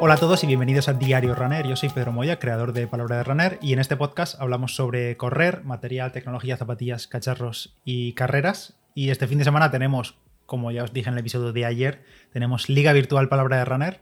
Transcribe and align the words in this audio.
Hola 0.00 0.14
a 0.14 0.16
todos 0.16 0.42
y 0.42 0.46
bienvenidos 0.48 0.88
a 0.88 0.92
Diario 0.92 1.34
Runner. 1.34 1.66
Yo 1.66 1.76
soy 1.76 1.88
Pedro 1.88 2.10
Moya, 2.10 2.38
creador 2.38 2.72
de 2.72 2.86
Palabra 2.88 3.18
de 3.18 3.24
Runner, 3.24 3.58
y 3.62 3.72
en 3.72 3.78
este 3.78 3.96
podcast 3.96 4.38
hablamos 4.40 4.74
sobre 4.74 5.16
correr, 5.16 5.62
material, 5.64 6.10
tecnología, 6.10 6.56
zapatillas, 6.56 7.06
cacharros 7.06 7.76
y 7.84 8.12
carreras. 8.14 8.76
Y 8.94 9.10
este 9.10 9.28
fin 9.28 9.38
de 9.38 9.44
semana 9.44 9.70
tenemos, 9.70 10.18
como 10.46 10.72
ya 10.72 10.82
os 10.82 10.92
dije 10.92 11.08
en 11.08 11.14
el 11.14 11.20
episodio 11.20 11.52
de 11.52 11.64
ayer, 11.64 12.02
tenemos 12.32 12.68
Liga 12.68 12.92
Virtual 12.92 13.28
Palabra 13.28 13.58
de 13.58 13.64
Runner. 13.64 14.00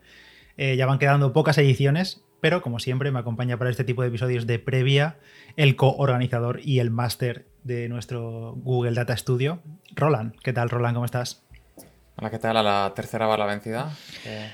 Eh, 0.56 0.76
ya 0.76 0.86
van 0.86 0.98
quedando 0.98 1.32
pocas 1.32 1.58
ediciones, 1.58 2.24
pero 2.40 2.62
como 2.62 2.78
siempre 2.78 3.10
me 3.10 3.18
acompaña 3.18 3.58
para 3.58 3.70
este 3.70 3.84
tipo 3.84 4.02
de 4.02 4.08
episodios 4.08 4.46
de 4.46 4.58
previa 4.58 5.18
el 5.56 5.76
coorganizador 5.76 6.60
y 6.64 6.78
el 6.78 6.90
máster 6.90 7.46
de 7.64 7.88
nuestro 7.88 8.54
Google 8.56 8.94
Data 8.94 9.16
Studio, 9.16 9.60
Roland. 9.94 10.34
¿Qué 10.42 10.52
tal, 10.52 10.70
Roland? 10.70 10.94
¿Cómo 10.94 11.04
estás? 11.04 11.44
Hola, 12.16 12.30
¿qué 12.30 12.38
tal? 12.38 12.56
A 12.56 12.62
la 12.62 12.92
tercera 12.94 13.26
va 13.26 13.36
la 13.36 13.46
vencida. 13.46 13.90
Eh, 14.26 14.50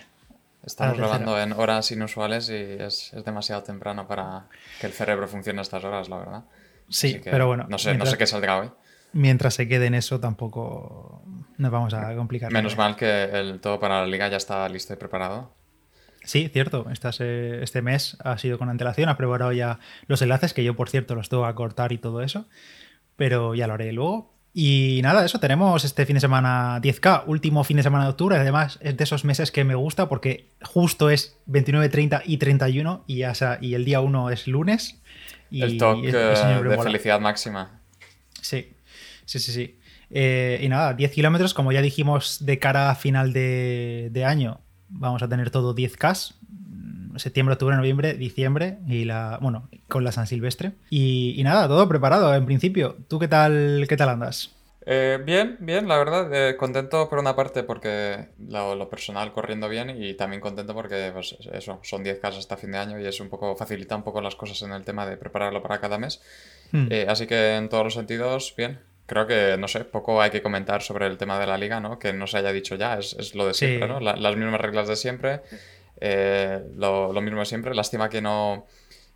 estamos 0.68 0.96
grabando 0.96 1.40
en 1.40 1.52
horas 1.52 1.90
inusuales 1.90 2.48
y 2.48 2.54
es, 2.54 3.12
demasiado 3.24 3.62
temprano 3.62 4.06
para 4.06 4.46
que 4.80 4.86
el 4.86 4.92
cerebro 4.92 5.26
funcione 5.26 5.58
a 5.58 5.62
estas 5.62 5.82
horas, 5.82 6.08
la 6.08 6.18
verdad. 6.18 6.44
Sí, 6.88 7.20
pero 7.24 7.46
bueno. 7.46 7.66
No 7.68 7.78
sé, 7.78 7.94
no 7.96 8.06
sé 8.06 8.16
qué 8.16 8.26
saldrá 8.26 8.60
hoy. 8.60 8.70
Mientras 9.12 9.54
se 9.54 9.66
quede 9.66 9.86
en 9.86 9.94
eso, 9.94 10.20
tampoco 10.20 11.22
nos 11.56 11.70
vamos 11.70 11.94
a 11.94 12.14
complicar. 12.14 12.52
Menos 12.52 12.76
mal 12.76 12.94
que 12.94 13.24
el 13.24 13.60
todo 13.60 13.80
para 13.80 14.02
la 14.02 14.06
liga 14.06 14.28
ya 14.28 14.36
está 14.36 14.68
listo 14.68 14.92
y 14.92 14.96
preparado. 14.96 15.54
Sí, 16.24 16.48
cierto. 16.52 16.86
Este, 16.90 17.62
este 17.62 17.82
mes 17.82 18.18
ha 18.22 18.36
sido 18.36 18.58
con 18.58 18.68
antelación. 18.68 19.08
Ha 19.08 19.16
preparado 19.16 19.52
ya 19.52 19.78
los 20.06 20.20
enlaces, 20.20 20.52
que 20.52 20.62
yo, 20.62 20.76
por 20.76 20.90
cierto, 20.90 21.14
los 21.14 21.30
tengo 21.30 21.46
a 21.46 21.54
cortar 21.54 21.92
y 21.92 21.98
todo 21.98 22.22
eso. 22.22 22.46
Pero 23.16 23.54
ya 23.54 23.66
lo 23.66 23.74
haré 23.74 23.92
luego. 23.92 24.37
Y 24.60 24.98
nada, 25.04 25.24
eso, 25.24 25.38
tenemos 25.38 25.84
este 25.84 26.04
fin 26.04 26.14
de 26.14 26.20
semana 26.20 26.80
10K, 26.82 27.22
último 27.28 27.62
fin 27.62 27.76
de 27.76 27.84
semana 27.84 28.02
de 28.02 28.10
octubre. 28.10 28.36
Además, 28.36 28.80
es 28.82 28.96
de 28.96 29.04
esos 29.04 29.24
meses 29.24 29.52
que 29.52 29.62
me 29.62 29.76
gusta 29.76 30.08
porque 30.08 30.48
justo 30.62 31.10
es 31.10 31.38
29, 31.46 31.88
30 31.88 32.22
y 32.26 32.38
31 32.38 33.04
y, 33.06 33.18
ya, 33.18 33.34
y 33.60 33.74
el 33.74 33.84
día 33.84 34.00
1 34.00 34.30
es 34.30 34.48
lunes. 34.48 35.00
Y 35.48 35.62
el 35.62 35.78
toque 35.78 36.10
de 36.10 36.78
felicidad 36.82 37.20
máxima. 37.20 37.82
Sí, 38.42 38.72
sí, 39.26 39.38
sí, 39.38 39.52
sí. 39.52 39.78
Eh, 40.10 40.58
y 40.60 40.68
nada, 40.68 40.92
10 40.92 41.12
kilómetros, 41.12 41.54
como 41.54 41.70
ya 41.70 41.80
dijimos, 41.80 42.44
de 42.44 42.58
cara 42.58 42.90
a 42.90 42.96
final 42.96 43.32
de, 43.32 44.08
de 44.10 44.24
año, 44.24 44.60
vamos 44.88 45.22
a 45.22 45.28
tener 45.28 45.50
todo 45.50 45.72
10K 45.72 46.34
septiembre, 47.18 47.54
octubre, 47.54 47.76
noviembre, 47.76 48.14
diciembre 48.14 48.78
y 48.86 49.04
la, 49.04 49.38
bueno, 49.40 49.68
con 49.88 50.04
la 50.04 50.12
San 50.12 50.26
Silvestre. 50.26 50.72
Y, 50.90 51.40
nada, 51.44 51.68
todo 51.68 51.88
preparado 51.88 52.34
en 52.34 52.46
principio. 52.46 52.96
¿Tú 53.08 53.18
qué 53.18 53.28
tal, 53.28 53.86
qué 53.88 53.96
tal 53.96 54.08
andas? 54.08 54.54
Eh, 54.90 55.18
bien, 55.22 55.58
bien, 55.60 55.86
la 55.86 55.98
verdad, 55.98 56.32
eh, 56.32 56.56
contento 56.56 57.10
por 57.10 57.18
una 57.18 57.36
parte 57.36 57.62
porque 57.62 58.28
lo, 58.48 58.88
personal 58.88 59.32
corriendo 59.34 59.68
bien 59.68 60.02
y 60.02 60.14
también 60.14 60.40
contento 60.40 60.72
porque 60.72 61.10
pues, 61.12 61.36
eso, 61.52 61.78
son 61.82 62.02
10 62.02 62.20
casas 62.20 62.38
hasta 62.38 62.56
fin 62.56 62.72
de 62.72 62.78
año 62.78 62.98
y 62.98 63.06
es 63.06 63.20
un 63.20 63.28
poco, 63.28 63.54
facilita 63.54 63.96
un 63.96 64.02
poco 64.02 64.22
las 64.22 64.34
cosas 64.34 64.62
en 64.62 64.72
el 64.72 64.84
tema 64.84 65.04
de 65.04 65.18
prepararlo 65.18 65.62
para 65.62 65.78
cada 65.78 65.98
mes. 65.98 66.22
Hmm. 66.72 66.86
Eh, 66.90 67.04
así 67.06 67.26
que 67.26 67.56
en 67.56 67.68
todos 67.68 67.84
los 67.84 67.94
sentidos, 67.94 68.54
bien. 68.56 68.80
Creo 69.04 69.26
que, 69.26 69.56
no 69.58 69.68
sé, 69.68 69.84
poco 69.84 70.22
hay 70.22 70.30
que 70.30 70.40
comentar 70.40 70.82
sobre 70.82 71.06
el 71.06 71.18
tema 71.18 71.38
de 71.38 71.46
la 71.46 71.58
liga, 71.58 71.80
¿no? 71.80 71.98
Que 71.98 72.14
no 72.14 72.26
se 72.26 72.38
haya 72.38 72.52
dicho 72.52 72.74
ya, 72.74 72.98
es, 72.98 73.34
lo 73.34 73.46
de 73.46 73.54
siempre, 73.54 73.88
¿no? 73.88 74.00
las 74.00 74.36
mismas 74.36 74.60
reglas 74.60 74.88
de 74.88 74.96
siempre. 74.96 75.40
Eh, 76.00 76.62
lo, 76.74 77.12
mismo 77.20 77.44
siempre. 77.44 77.74
Lástima 77.74 78.08
que 78.08 78.20
no, 78.20 78.66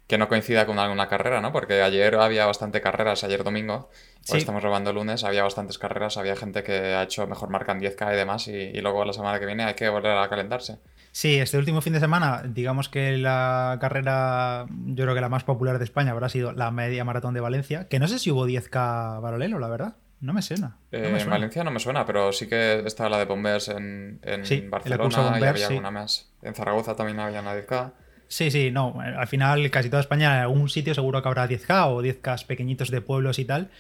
que 0.06 0.18
no 0.18 0.28
coincida 0.28 0.66
con 0.66 0.78
alguna 0.78 1.08
carrera, 1.08 1.40
¿no? 1.40 1.52
Porque 1.52 1.82
ayer 1.82 2.14
había 2.16 2.46
bastante 2.46 2.80
carreras, 2.80 3.24
ayer 3.24 3.44
domingo, 3.44 3.90
hoy 4.28 4.38
estamos 4.38 4.62
robando 4.62 4.92
lunes, 4.92 5.24
había 5.24 5.42
bastantes 5.42 5.78
carreras, 5.78 6.16
había 6.16 6.36
gente 6.36 6.62
que 6.62 6.72
ha 6.72 7.02
hecho 7.02 7.26
mejor 7.26 7.50
marca 7.50 7.72
en 7.72 7.80
10K 7.80 8.12
y 8.12 8.16
demás, 8.16 8.48
y, 8.48 8.80
luego 8.80 9.04
la 9.04 9.12
semana 9.12 9.38
que 9.38 9.46
viene 9.46 9.64
hay 9.64 9.74
que 9.74 9.88
volver 9.88 10.16
a 10.16 10.28
calentarse. 10.28 10.78
Sí, 11.12 11.38
este 11.38 11.58
último 11.58 11.82
fin 11.82 11.92
de 11.92 12.00
semana, 12.00 12.42
digamos 12.46 12.88
que 12.88 13.18
la 13.18 13.76
carrera, 13.80 14.66
yo 14.86 15.04
creo 15.04 15.14
que 15.14 15.20
la 15.20 15.28
más 15.28 15.44
popular 15.44 15.78
de 15.78 15.84
España 15.84 16.12
habrá 16.12 16.28
sido 16.28 16.52
la 16.52 16.70
media 16.70 17.04
maratón 17.04 17.34
de 17.34 17.40
Valencia, 17.40 17.86
que 17.88 17.98
no 17.98 18.08
sé 18.08 18.18
si 18.18 18.30
hubo 18.30 18.46
10K 18.46 19.20
paralelo, 19.20 19.58
la 19.58 19.68
verdad. 19.68 19.96
No 20.22 20.32
me 20.32 20.40
suena. 20.40 20.76
Eh, 20.92 21.18
en 21.20 21.28
Valencia 21.28 21.64
no 21.64 21.72
me 21.72 21.80
suena, 21.80 22.06
pero 22.06 22.32
sí 22.32 22.46
que 22.46 22.84
estaba 22.86 23.10
la 23.10 23.18
de 23.18 23.24
Bombers 23.24 23.66
en, 23.68 24.20
en 24.22 24.70
Barcelona 24.70 25.38
y 25.40 25.42
había 25.42 25.66
alguna 25.66 25.90
más. 25.90 26.30
En 26.42 26.54
Zaragoza 26.54 26.94
también 26.94 27.18
había 27.18 27.40
una 27.40 27.56
10K. 27.56 27.90
Sí, 28.28 28.52
sí, 28.52 28.70
no. 28.70 28.98
Al 29.00 29.26
final, 29.26 29.68
casi 29.72 29.90
toda 29.90 30.00
España, 30.00 30.36
en 30.36 30.42
algún 30.42 30.68
sitio 30.68 30.94
seguro 30.94 31.20
que 31.20 31.28
habrá 31.28 31.48
10K 31.48 31.88
o 31.88 32.02
10K 32.02 32.46
pequeñitos 32.46 32.92
de 32.92 33.00
pueblos 33.00 33.40
y 33.40 33.44
tal. 33.44 33.70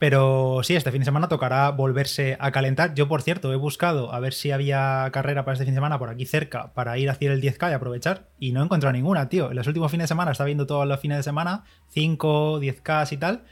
Pero 0.00 0.62
sí, 0.64 0.74
este 0.74 0.90
fin 0.90 1.02
de 1.02 1.04
semana 1.04 1.28
tocará 1.28 1.70
volverse 1.70 2.36
a 2.40 2.50
calentar. 2.50 2.94
Yo, 2.94 3.06
por 3.06 3.22
cierto, 3.22 3.52
he 3.52 3.56
buscado 3.56 4.12
a 4.12 4.18
ver 4.18 4.34
si 4.34 4.50
había 4.50 5.08
carrera 5.12 5.44
para 5.44 5.52
este 5.52 5.64
fin 5.64 5.74
de 5.74 5.76
semana 5.76 6.00
por 6.00 6.10
aquí 6.10 6.26
cerca 6.26 6.74
para 6.74 6.98
ir 6.98 7.08
hacia 7.08 7.32
el 7.32 7.40
10K 7.40 7.70
y 7.70 7.74
aprovechar. 7.74 8.26
Y 8.40 8.50
no 8.50 8.60
he 8.60 8.64
encontrado 8.64 8.92
ninguna, 8.92 9.28
tío. 9.28 9.50
En 9.50 9.56
los 9.56 9.68
últimos 9.68 9.92
fines 9.92 10.04
de 10.04 10.08
semana 10.08 10.32
está 10.32 10.44
viendo 10.44 10.66
todos 10.66 10.88
los 10.88 10.98
fines 10.98 11.18
de 11.18 11.22
semana, 11.22 11.62
5, 11.90 12.58
10K 12.60 13.12
y 13.12 13.16
tal. 13.18 13.44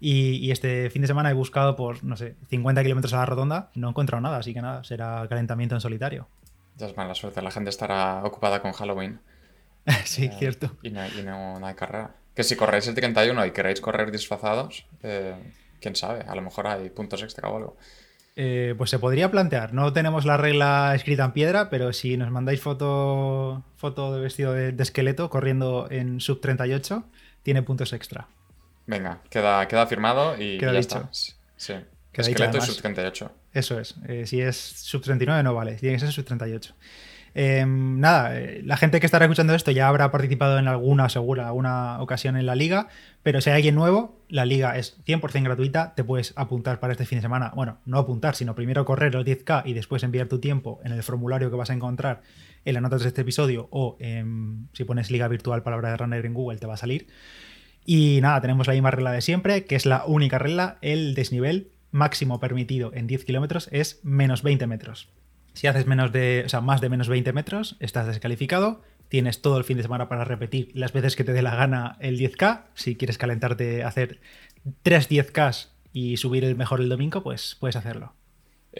Y, 0.00 0.50
este 0.52 0.90
fin 0.90 1.02
de 1.02 1.08
semana 1.08 1.30
he 1.30 1.34
buscado 1.34 1.74
por, 1.74 2.04
no 2.04 2.16
sé, 2.16 2.36
50 2.48 2.82
kilómetros 2.82 3.12
a 3.14 3.18
la 3.18 3.26
rotonda. 3.26 3.70
No 3.74 3.88
he 3.88 3.90
encontrado 3.90 4.20
nada, 4.20 4.38
así 4.38 4.54
que 4.54 4.62
nada, 4.62 4.84
será 4.84 5.26
calentamiento 5.28 5.74
en 5.74 5.80
solitario. 5.80 6.28
Ya 6.76 6.86
es 6.86 6.96
mala 6.96 7.14
suerte, 7.14 7.42
la 7.42 7.50
gente 7.50 7.70
estará 7.70 8.22
ocupada 8.24 8.62
con 8.62 8.72
Halloween. 8.72 9.20
sí, 10.04 10.26
eh, 10.26 10.32
cierto. 10.38 10.76
Y, 10.82 10.90
no, 10.90 11.66
hay 11.66 11.74
carrera. 11.74 12.14
Que 12.34 12.44
si 12.44 12.54
corréis 12.54 12.86
el 12.86 12.94
31 12.94 13.46
y 13.46 13.50
queréis 13.50 13.80
correr 13.80 14.12
disfrazados, 14.12 14.86
eh, 15.02 15.34
quién 15.80 15.96
sabe, 15.96 16.20
a 16.20 16.34
lo 16.36 16.42
mejor 16.42 16.68
hay 16.68 16.88
puntos 16.90 17.22
extra 17.22 17.48
o 17.48 17.56
algo. 17.56 17.76
Eh, 18.36 18.76
pues 18.78 18.90
se 18.90 19.00
podría 19.00 19.32
plantear. 19.32 19.74
No 19.74 19.92
tenemos 19.92 20.24
la 20.24 20.36
regla 20.36 20.94
escrita 20.94 21.24
en 21.24 21.32
piedra, 21.32 21.70
pero 21.70 21.92
si 21.92 22.16
nos 22.16 22.30
mandáis 22.30 22.60
foto, 22.60 23.64
foto 23.74 24.14
de 24.14 24.20
vestido 24.20 24.52
de, 24.52 24.70
de 24.70 24.82
esqueleto 24.84 25.28
corriendo 25.28 25.88
en 25.90 26.20
sub 26.20 26.40
38, 26.40 27.02
tiene 27.42 27.64
puntos 27.64 27.92
extra. 27.92 28.28
Venga, 28.88 29.20
queda, 29.28 29.68
queda 29.68 29.86
firmado 29.86 30.40
y 30.40 30.58
ya 30.58 30.72
está. 30.72 31.08
Sí. 31.56 31.74
Esqueleto 32.12 32.56
y 32.56 32.60
sub 32.62 32.80
38. 32.80 33.30
Eso 33.52 33.78
es. 33.78 33.94
Eh, 34.08 34.26
si 34.26 34.40
es 34.40 34.56
sub 34.56 35.02
39 35.02 35.42
no 35.42 35.54
vale, 35.54 35.74
tiene 35.74 35.94
que 35.96 36.00
ser 36.00 36.10
sub 36.10 36.24
38. 36.24 36.74
Em, 37.34 38.00
nada, 38.00 38.36
eh, 38.36 38.62
la 38.64 38.78
gente 38.78 38.98
que 38.98 39.06
estará 39.06 39.26
escuchando 39.26 39.54
esto 39.54 39.70
ya 39.70 39.88
habrá 39.88 40.10
participado 40.10 40.58
en 40.58 40.66
alguna, 40.66 41.10
segura, 41.10 41.48
alguna 41.48 42.00
ocasión 42.00 42.36
en 42.38 42.46
la 42.46 42.56
liga, 42.56 42.88
pero 43.22 43.42
si 43.42 43.50
hay 43.50 43.56
alguien 43.56 43.74
nuevo, 43.74 44.24
la 44.30 44.46
liga 44.46 44.76
es 44.78 44.98
100% 45.04 45.44
gratuita, 45.44 45.94
te 45.94 46.02
puedes 46.02 46.32
apuntar 46.36 46.80
para 46.80 46.94
este 46.94 47.04
fin 47.04 47.18
de 47.18 47.22
semana. 47.22 47.52
Bueno, 47.54 47.78
no 47.84 47.98
apuntar, 47.98 48.34
sino 48.34 48.54
primero 48.54 48.86
correr 48.86 49.14
los 49.14 49.24
10K 49.24 49.62
y 49.66 49.74
después 49.74 50.02
enviar 50.02 50.28
tu 50.28 50.40
tiempo 50.40 50.80
en 50.82 50.92
el 50.92 51.02
formulario 51.02 51.50
que 51.50 51.56
vas 51.56 51.68
a 51.68 51.74
encontrar 51.74 52.22
en 52.64 52.72
las 52.72 52.82
notas 52.82 53.02
de 53.02 53.08
este 53.08 53.20
episodio 53.20 53.68
o 53.70 53.98
si 54.72 54.84
pones 54.84 55.10
liga 55.10 55.28
virtual 55.28 55.62
palabra 55.62 55.90
de 55.90 55.96
runner 55.98 56.24
en 56.24 56.34
Google 56.34 56.58
te 56.58 56.66
va 56.66 56.74
a 56.74 56.78
salir. 56.78 57.06
Y 57.90 58.20
nada, 58.20 58.42
tenemos 58.42 58.66
la 58.66 58.74
misma 58.74 58.90
regla 58.90 59.12
de 59.12 59.22
siempre, 59.22 59.64
que 59.64 59.74
es 59.74 59.86
la 59.86 60.04
única 60.04 60.38
regla, 60.38 60.76
el 60.82 61.14
desnivel 61.14 61.70
máximo 61.90 62.38
permitido 62.38 62.92
en 62.92 63.06
10 63.06 63.24
kilómetros 63.24 63.70
es 63.72 64.00
menos 64.02 64.42
20 64.42 64.66
metros. 64.66 65.08
Si 65.54 65.68
haces 65.68 65.86
menos 65.86 66.12
de, 66.12 66.42
o 66.44 66.50
sea, 66.50 66.60
más 66.60 66.82
de 66.82 66.90
menos 66.90 67.08
20 67.08 67.32
metros, 67.32 67.78
estás 67.80 68.06
descalificado. 68.06 68.82
Tienes 69.08 69.40
todo 69.40 69.56
el 69.56 69.64
fin 69.64 69.78
de 69.78 69.84
semana 69.84 70.06
para 70.06 70.24
repetir 70.24 70.70
las 70.74 70.92
veces 70.92 71.16
que 71.16 71.24
te 71.24 71.32
dé 71.32 71.40
la 71.40 71.56
gana 71.56 71.96
el 72.00 72.18
10K. 72.18 72.64
Si 72.74 72.94
quieres 72.94 73.16
calentarte, 73.16 73.82
hacer 73.82 74.20
3 74.82 75.08
10Ks 75.08 75.68
y 75.90 76.18
subir 76.18 76.44
el 76.44 76.56
mejor 76.56 76.82
el 76.82 76.90
domingo, 76.90 77.22
pues 77.22 77.56
puedes 77.58 77.76
hacerlo. 77.76 78.12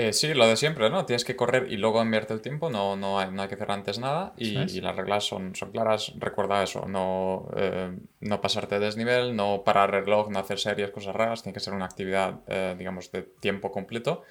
Eh, 0.00 0.12
sí, 0.12 0.32
lo 0.32 0.46
de 0.46 0.56
siempre, 0.56 0.90
¿no? 0.90 1.04
Tienes 1.06 1.24
que 1.24 1.34
correr 1.34 1.72
y 1.72 1.76
luego 1.76 2.00
enviarte 2.00 2.32
el 2.32 2.40
tiempo, 2.40 2.70
no, 2.70 2.94
no, 2.94 3.18
hay, 3.18 3.32
no 3.32 3.42
hay 3.42 3.48
que 3.48 3.56
hacer 3.56 3.68
antes 3.72 3.98
nada 3.98 4.32
y, 4.36 4.80
las 4.80 4.94
reglas 4.94 5.24
son, 5.24 5.56
son 5.56 5.72
claras. 5.72 6.12
Recuerda 6.20 6.62
eso, 6.62 6.86
no, 6.86 7.50
eh, 7.56 7.90
no 8.20 8.40
pasarte 8.40 8.78
desnivel, 8.78 9.34
no 9.34 9.64
parar 9.64 9.92
el 9.96 10.04
reloj, 10.04 10.30
no 10.30 10.38
hacer 10.38 10.60
series, 10.60 10.92
cosas 10.92 11.16
raras, 11.16 11.42
tiene 11.42 11.52
que 11.52 11.58
ser 11.58 11.74
una 11.74 11.86
actividad, 11.86 12.36
eh, 12.46 12.76
digamos, 12.78 13.10
de 13.10 13.22
tiempo 13.22 13.72
completo. 13.72 14.22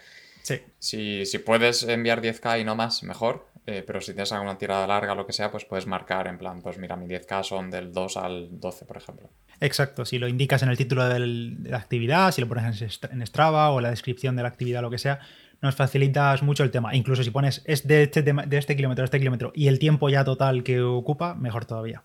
Sí. 0.42 0.62
Si, 0.80 1.26
si 1.26 1.40
puedes 1.40 1.84
enviar 1.84 2.22
10K 2.22 2.62
y 2.62 2.64
no 2.64 2.78
más, 2.78 3.04
mejor, 3.04 3.48
pero 3.66 4.00
si 4.00 4.14
tienes 4.14 4.32
alguna 4.32 4.58
tirada 4.58 4.88
larga 4.88 5.12
o 5.12 5.16
lo 5.16 5.28
que 5.28 5.34
sea, 5.34 5.52
pues 5.52 5.66
puedes 5.66 5.86
marcar 5.86 6.28
en 6.28 6.38
plan, 6.38 6.62
pues 6.62 6.78
mira, 6.78 6.96
mi 6.96 7.08
10K 7.08 7.44
son 7.44 7.70
del 7.70 7.92
2 7.92 8.16
al 8.16 8.48
12, 8.58 8.86
por 8.86 8.96
ejemplo. 8.96 9.30
Exacto, 9.60 10.06
si 10.06 10.20
lo 10.20 10.30
indicas 10.30 10.64
en 10.64 10.70
el 10.70 10.78
título 10.78 11.06
de 11.10 11.20
la 11.20 11.78
actividad, 11.78 12.32
si 12.32 12.40
lo 12.40 12.48
pones 12.48 12.82
en 12.82 13.28
Strava 13.28 13.72
o 13.72 13.80
en 13.80 13.84
la 13.84 13.90
descripción 13.90 14.38
de 14.38 14.44
la 14.44 14.48
actividad, 14.48 14.82
lo 14.82 14.90
que 14.90 15.00
sea, 15.00 15.20
nos 15.62 15.76
facilitas 15.76 16.44
mucho 16.44 16.64
el 16.64 16.72
tema. 16.72 16.96
Incluso 16.96 17.24
si 17.24 17.32
pones 17.32 17.62
es 17.66 17.88
de 17.88 18.04
este, 18.04 18.22
de 18.22 18.58
este 18.58 18.76
kilómetro 18.76 19.04
a 19.04 19.06
este 19.06 19.20
kilómetro 19.20 19.52
y 19.56 19.68
el 19.68 19.80
tiempo 19.80 20.10
ya 20.10 20.24
total 20.24 20.64
que 20.64 20.82
ocupa, 20.82 21.36
mejor 21.36 21.66
todavía. 21.66 22.04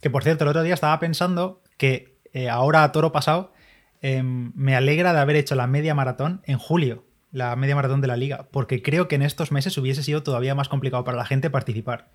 Que 0.00 0.10
por 0.10 0.24
cierto, 0.24 0.44
el 0.44 0.50
otro 0.50 0.62
día 0.62 0.74
estaba 0.74 0.98
pensando 0.98 1.62
que 1.76 2.16
eh, 2.32 2.48
ahora 2.48 2.84
a 2.84 2.92
toro 2.92 3.12
pasado 3.12 3.52
em, 4.00 4.52
me 4.54 4.74
alegra 4.74 5.12
de 5.12 5.20
haber 5.20 5.36
hecho 5.36 5.54
la 5.54 5.66
media 5.66 5.94
maratón 5.94 6.42
en 6.44 6.58
julio, 6.58 7.04
la 7.30 7.54
media 7.56 7.76
maratón 7.76 8.00
de 8.00 8.08
la 8.08 8.16
liga, 8.16 8.48
porque 8.50 8.82
creo 8.82 9.08
que 9.08 9.14
en 9.14 9.22
estos 9.22 9.52
meses 9.52 9.76
hubiese 9.78 10.02
sido 10.02 10.22
todavía 10.22 10.54
más 10.54 10.68
complicado 10.68 11.04
para 11.04 11.16
la 11.16 11.24
gente 11.24 11.50
participar 11.50 12.08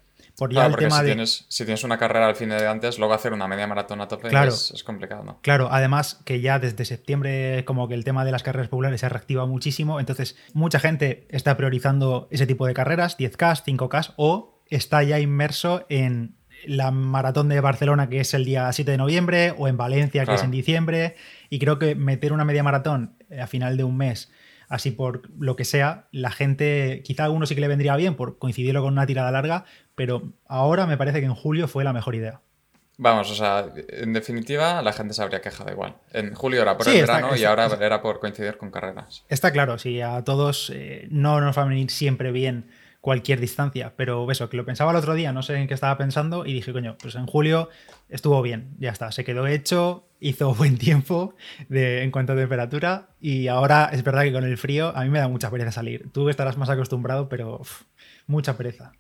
claro, 0.46 0.72
porque 0.72 0.90
si, 0.90 1.04
tienes, 1.04 1.46
si 1.48 1.66
tienes 1.66 1.84
una 1.84 1.98
carrera 1.98 2.28
al 2.28 2.36
fin 2.36 2.50
de 2.50 2.68
antes, 2.68 3.00
luego 3.00 3.14
hacer 3.14 3.34
una 3.34 3.48
media 3.48 3.68
maratón 3.68 4.02
a 4.02 4.08
tope 4.08 4.28
es, 4.28 4.84
complicado, 4.84 5.24
¿no? 5.24 5.40
Claro, 5.42 5.70
además 5.72 6.20
que 6.26 6.42
ya 6.42 6.60
desde 6.60 6.86
septiembre 6.86 7.66
como 7.66 7.88
que 7.88 7.96
el 7.96 8.04
tema 8.04 8.24
de 8.26 8.32
las 8.32 8.44
carreras 8.44 8.70
populares 8.70 9.02
se 9.02 9.10
reactiva 9.10 9.46
muchísimo, 9.46 10.00
entonces 10.00 10.38
mucha 10.54 10.80
gente 10.80 11.28
está 11.30 11.58
priorizando 11.58 12.28
ese 12.32 12.46
tipo 12.46 12.68
de 12.68 12.74
carreras, 12.74 13.18
10K, 13.18 13.64
5K 13.64 14.14
o 14.18 14.62
está 14.70 15.04
ya 15.04 15.20
inmerso 15.20 15.86
en 15.90 16.38
la 16.66 16.92
maratón 16.92 17.50
de 17.50 17.60
Barcelona, 17.60 18.10
que 18.10 18.20
es 18.20 18.34
el 18.34 18.46
día 18.46 18.72
7 18.72 18.92
de 18.92 18.98
noviembre, 18.98 19.54
o 19.58 19.68
en 19.68 19.78
Valencia, 19.78 20.26
que 20.26 20.36
es 20.36 20.44
en 20.44 20.52
diciembre. 20.52 21.16
Y 21.50 21.60
creo 21.60 21.80
que 21.80 21.96
meter 21.96 22.34
una 22.34 22.46
media 22.46 22.64
maratón 22.64 23.16
a 23.40 23.48
final 23.48 23.78
de 23.78 23.84
un 23.84 23.98
mes, 23.98 24.32
así 24.68 24.92
por 24.92 25.30
lo 25.40 25.56
que 25.56 25.66
sea, 25.66 26.08
la 26.12 26.32
gente, 26.32 27.02
quizá 27.04 27.24
a 27.24 27.26
alguno 27.28 27.46
sí 27.46 27.56
que 27.56 27.62
le 27.62 27.68
vendría 27.68 27.96
bien 27.96 28.16
por 28.16 28.38
coincidirlo 28.38 28.82
con 28.82 28.94
una 28.94 29.06
tirada 29.06 29.32
larga, 29.32 29.66
pero 29.96 30.34
ahora 30.48 30.86
me 30.86 30.98
parece 30.98 31.20
que 31.20 31.26
en 31.26 31.36
julio 31.36 31.68
fue 31.68 31.84
la 31.84 31.94
mejor 31.94 32.16
idea. 32.16 32.42
Vamos, 33.00 33.30
o 33.30 33.36
sea, 33.36 33.68
en 33.90 34.12
definitiva, 34.12 34.82
la 34.82 34.92
gente 34.92 35.14
se 35.14 35.22
habría 35.22 35.40
quejado 35.40 35.72
igual. 35.72 35.98
En 36.14 36.34
julio 36.34 36.64
era 36.64 36.76
por 36.76 36.88
el 36.88 37.02
verano 37.02 37.36
y 37.36 37.44
ahora 37.44 37.70
era 37.80 38.02
por 38.02 38.20
coincidir 38.20 38.58
con 38.58 38.72
carreras. 38.72 39.24
Está 39.30 39.52
claro, 39.52 39.78
si 39.78 40.02
a 40.02 40.24
todos 40.24 40.72
eh, 40.74 41.08
no 41.12 41.40
nos 41.40 41.56
va 41.56 41.62
a 41.62 41.66
venir 41.68 41.92
siempre 41.92 42.32
bien 42.32 42.72
cualquier 43.00 43.40
distancia, 43.40 43.94
pero 43.96 44.30
eso, 44.32 44.50
que 44.50 44.58
lo 44.58 44.66
pensaba 44.66 44.92
el 44.92 44.98
otro 44.98 45.14
día, 45.14 45.32
no 45.32 45.44
sé 45.44 45.56
en 45.56 45.68
qué 45.68 45.76
estaba 45.76 45.96
pensando 45.98 46.46
y 46.46 46.54
dije, 46.54 46.74
coño, 46.74 46.98
pues 47.00 47.14
en 47.14 47.28
julio 47.28 47.70
estuvo 48.10 48.42
bien, 48.42 48.76
ya 48.80 48.90
está, 48.90 49.12
se 49.12 49.24
quedó 49.24 49.46
hecho, 49.46 50.07
hizo 50.20 50.54
buen 50.56 50.78
tiempo 50.78 51.36
de, 51.70 52.04
en 52.04 52.12
cuanto 52.12 52.34
a 52.34 52.36
temperatura 52.36 53.10
y 53.20 53.48
ahora 53.48 53.90
es 53.92 54.04
verdad 54.04 54.24
que 54.24 54.34
con 54.34 54.44
el 54.44 54.58
frío 54.58 54.96
a 54.96 55.04
mí 55.04 55.10
me 55.10 55.20
da 55.20 55.28
mucha 55.28 55.50
pereza 55.50 55.72
salir. 55.72 56.12
Tú 56.12 56.30
estarás 56.30 56.58
más 56.58 56.70
acostumbrado, 56.70 57.30
pero 57.30 57.62
mucha 58.28 58.58
pereza. 58.58 58.94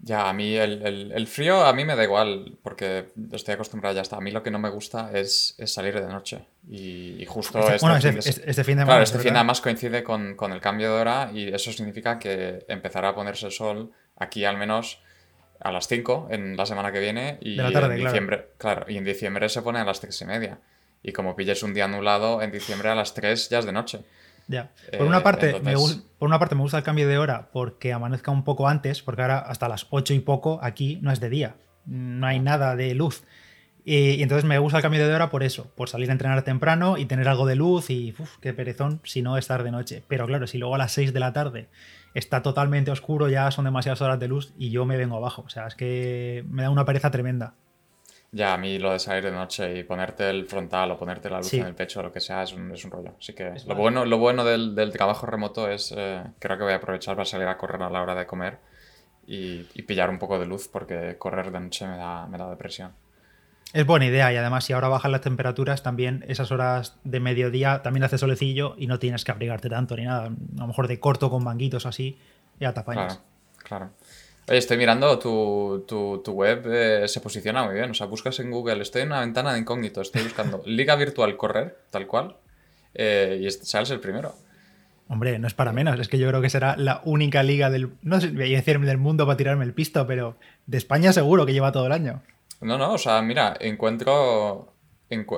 Ya, 0.00 0.28
a 0.28 0.34
mí 0.34 0.54
el, 0.54 1.26
frío 1.26 1.64
a 1.64 1.72
mí 1.72 1.86
me 1.86 1.96
da 1.96 2.04
igual, 2.04 2.58
porque 2.62 3.06
estoy 3.32 3.54
acostumbrado 3.54 3.96
ya 3.96 4.02
está. 4.02 4.16
A 4.16 4.20
mí 4.20 4.32
lo 4.32 4.42
que 4.42 4.50
no 4.50 4.58
me 4.58 4.68
gusta 4.68 5.10
es, 5.14 5.56
salir 5.64 5.98
de 5.98 6.08
noche. 6.08 6.44
Y, 6.68 7.24
justo 7.26 7.58
este, 7.60 7.76
este, 7.76 7.86
bueno, 7.86 7.96
este, 7.96 8.50
este, 8.50 8.64
fin 8.64 8.76
de 8.76 8.84
Claro, 8.84 9.02
este 9.02 9.18
fin 9.18 9.34
además 9.34 9.62
coincide 9.62 10.04
con, 10.04 10.36
el 10.52 10.60
cambio 10.60 10.94
de 10.94 11.00
hora 11.00 11.30
y 11.32 11.48
eso 11.48 11.72
significa 11.72 12.18
que 12.18 12.66
empezará 12.68 13.10
a 13.10 13.14
ponerse 13.14 13.46
el 13.46 13.52
sol 13.52 13.92
aquí 14.16 14.44
al 14.44 14.58
menos 14.58 15.00
a 15.64 15.72
las 15.72 15.88
5 15.88 16.28
en 16.30 16.56
la 16.56 16.66
semana 16.66 16.92
que 16.92 17.00
viene 17.00 17.38
y 17.40 17.58
en 17.58 17.96
diciembre, 17.96 18.50
claro. 18.58 18.84
y 18.86 18.98
en 18.98 19.04
diciembre 19.04 19.48
se 19.48 19.62
pone 19.62 19.80
a 19.80 19.84
las 19.84 19.98
3 19.98 20.20
y 20.20 20.24
media. 20.26 20.58
Y 21.02 21.12
como 21.12 21.34
pilles 21.34 21.62
un 21.62 21.72
día 21.72 21.86
anulado, 21.86 22.42
en 22.42 22.52
diciembre 22.52 22.90
a 22.90 22.94
las 22.94 23.14
3 23.14 23.48
ya 23.48 23.58
es 23.60 23.64
de 23.64 23.72
noche. 23.72 24.00
Ya. 24.46 24.72
Por, 24.96 25.06
una 25.06 25.18
eh, 25.18 25.22
parte, 25.22 25.60
me 25.60 25.72
por 25.72 26.28
una 26.28 26.38
parte 26.38 26.54
me 26.54 26.60
gusta 26.60 26.76
el 26.76 26.84
cambio 26.84 27.08
de 27.08 27.16
hora 27.16 27.48
porque 27.50 27.94
amanezca 27.94 28.30
un 28.30 28.44
poco 28.44 28.68
antes, 28.68 29.02
porque 29.02 29.22
ahora 29.22 29.38
hasta 29.38 29.66
las 29.68 29.86
8 29.88 30.12
y 30.12 30.20
poco 30.20 30.60
aquí 30.62 30.98
no 31.00 31.10
es 31.10 31.18
de 31.18 31.30
día, 31.30 31.56
no 31.86 32.26
hay 32.26 32.40
nada 32.40 32.76
de 32.76 32.94
luz. 32.94 33.24
Y, 33.86 34.22
entonces 34.22 34.44
me 34.44 34.58
gusta 34.58 34.78
el 34.78 34.82
cambio 34.82 35.06
de 35.06 35.14
hora 35.14 35.30
por 35.30 35.42
eso, 35.42 35.72
por 35.76 35.88
salir 35.88 36.10
a 36.10 36.12
entrenar 36.12 36.42
temprano 36.42 36.98
y 36.98 37.06
tener 37.06 37.26
algo 37.26 37.46
de 37.46 37.54
luz 37.54 37.88
y 37.88 38.14
uf, 38.18 38.36
qué 38.40 38.52
perezón 38.52 39.00
si 39.04 39.22
no 39.22 39.38
estar 39.38 39.62
de 39.62 39.70
noche. 39.70 40.02
Pero 40.08 40.26
claro, 40.26 40.46
si 40.46 40.58
luego 40.58 40.74
a 40.74 40.78
las 40.78 40.92
6 40.92 41.14
de 41.14 41.20
la 41.20 41.32
tarde 41.32 41.68
está 42.14 42.42
totalmente 42.42 42.90
oscuro, 42.90 43.28
ya 43.28 43.50
son 43.50 43.64
demasiadas 43.66 44.00
horas 44.00 44.18
de 44.18 44.28
luz 44.28 44.54
y 44.56 44.70
yo 44.70 44.86
me 44.86 44.96
vengo 44.96 45.16
abajo. 45.16 45.42
O 45.46 45.48
sea, 45.50 45.66
es 45.66 45.74
que 45.74 46.44
me 46.48 46.62
da 46.62 46.70
una 46.70 46.84
pereza 46.84 47.10
tremenda. 47.10 47.54
Ya, 48.30 48.54
a 48.54 48.58
mí 48.58 48.78
lo 48.80 48.92
de 48.92 48.98
salir 48.98 49.22
de 49.22 49.30
noche 49.30 49.78
y 49.78 49.84
ponerte 49.84 50.28
el 50.28 50.46
frontal 50.46 50.90
o 50.90 50.98
ponerte 50.98 51.30
la 51.30 51.38
luz 51.38 51.54
en 51.54 51.66
el 51.66 51.74
pecho 51.74 52.00
o 52.00 52.02
lo 52.02 52.12
que 52.12 52.20
sea 52.20 52.42
es 52.42 52.52
un, 52.52 52.72
es 52.72 52.84
un 52.84 52.90
rollo. 52.90 53.14
Así 53.16 53.32
que 53.32 53.52
lo 53.66 53.76
bueno, 53.76 54.04
lo 54.04 54.18
bueno 54.18 54.44
del, 54.44 54.74
del 54.74 54.92
trabajo 54.92 55.26
remoto 55.26 55.68
es, 55.68 55.94
eh, 55.96 56.20
creo 56.40 56.56
que 56.56 56.64
voy 56.64 56.72
a 56.72 56.76
aprovechar 56.76 57.14
para 57.14 57.26
salir 57.26 57.46
a 57.46 57.56
correr 57.56 57.80
a 57.82 57.90
la 57.90 58.02
hora 58.02 58.16
de 58.16 58.26
comer 58.26 58.58
y, 59.26 59.62
pillar 59.82 60.10
un 60.10 60.18
poco 60.18 60.38
de 60.38 60.46
luz 60.46 60.68
porque 60.68 61.16
correr 61.16 61.52
de 61.52 61.60
noche 61.60 61.86
me 61.86 61.96
da, 61.96 62.26
me 62.26 62.38
da 62.38 62.50
depresión. 62.50 62.92
Es 63.74 63.84
buena 63.84 64.06
idea 64.06 64.32
y 64.32 64.36
además 64.36 64.64
si 64.64 64.72
ahora 64.72 64.86
bajan 64.86 65.10
las 65.10 65.20
temperaturas 65.20 65.82
también 65.82 66.24
esas 66.28 66.52
horas 66.52 66.94
de 67.02 67.18
mediodía 67.18 67.82
también 67.82 68.04
hace 68.04 68.18
solecillo 68.18 68.76
y 68.78 68.86
no 68.86 69.00
tienes 69.00 69.24
que 69.24 69.32
abrigarte 69.32 69.68
tanto 69.68 69.96
ni 69.96 70.04
nada. 70.04 70.26
A 70.26 70.60
lo 70.60 70.66
mejor 70.68 70.86
de 70.86 71.00
corto 71.00 71.28
con 71.28 71.42
manguitos 71.42 71.84
así 71.84 72.16
ya 72.60 72.72
te 72.72 72.78
apañas. 72.78 73.20
Claro, 73.64 73.90
claro. 73.90 73.90
Oye, 74.46 74.58
estoy 74.58 74.76
mirando 74.76 75.18
tu, 75.18 75.84
tu, 75.88 76.32
web, 76.32 76.62
eh, 76.66 77.08
se 77.08 77.20
posiciona 77.20 77.64
muy 77.64 77.74
bien. 77.74 77.90
O 77.90 77.94
sea, 77.94 78.06
buscas 78.06 78.38
en 78.38 78.52
Google, 78.52 78.80
estoy 78.80 79.02
en 79.02 79.08
una 79.08 79.20
ventana 79.20 79.54
de 79.54 79.58
incógnito, 79.58 80.02
estoy 80.02 80.22
buscando 80.22 80.62
Liga 80.66 80.94
Virtual 80.94 81.36
Correr, 81.36 81.76
tal 81.90 82.06
cual, 82.06 82.36
eh, 82.94 83.40
y 83.42 83.50
sales 83.50 83.90
el 83.90 83.98
primero. 83.98 84.36
Hombre, 85.08 85.36
no 85.40 85.48
es 85.48 85.54
para 85.54 85.72
menos, 85.72 85.98
es 85.98 86.06
que 86.06 86.18
yo 86.18 86.28
creo 86.28 86.40
que 86.40 86.48
será 86.48 86.76
la 86.76 87.02
única 87.04 87.42
liga 87.42 87.70
del, 87.70 87.90
no 88.02 88.20
sé, 88.20 88.28
voy 88.28 88.54
a 88.54 88.58
decir 88.58 88.78
del 88.78 88.98
mundo 88.98 89.26
para 89.26 89.36
tirarme 89.36 89.64
el 89.64 89.74
pisto, 89.74 90.06
pero 90.06 90.36
de 90.66 90.78
España 90.78 91.12
seguro 91.12 91.44
que 91.44 91.52
lleva 91.52 91.72
todo 91.72 91.86
el 91.86 91.92
año. 91.92 92.22
No, 92.64 92.78
no, 92.78 92.94
o 92.94 92.98
sea, 92.98 93.20
mira, 93.22 93.54
encuentro 93.60 94.74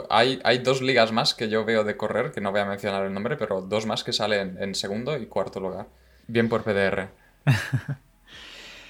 hay, 0.09 0.41
hay, 0.45 0.59
dos 0.59 0.81
ligas 0.81 1.13
más 1.13 1.35
que 1.35 1.49
yo 1.49 1.65
veo 1.65 1.85
de 1.85 1.97
correr, 1.97 2.31
que 2.33 2.41
no 2.41 2.53
voy 2.53 2.61
a 2.61 2.65
mencionar 2.65 3.05
el 3.05 3.13
nombre, 3.13 3.37
pero 3.37 3.61
dos 3.61 3.85
más 3.85 4.05
que 4.05 4.13
salen 4.13 4.57
en 4.61 4.75
segundo 4.75 5.17
y 5.19 5.27
cuarto 5.27 5.61
lugar. 5.61 5.87
Bien 6.29 6.49
por 6.49 6.63
PDR. 6.63 7.09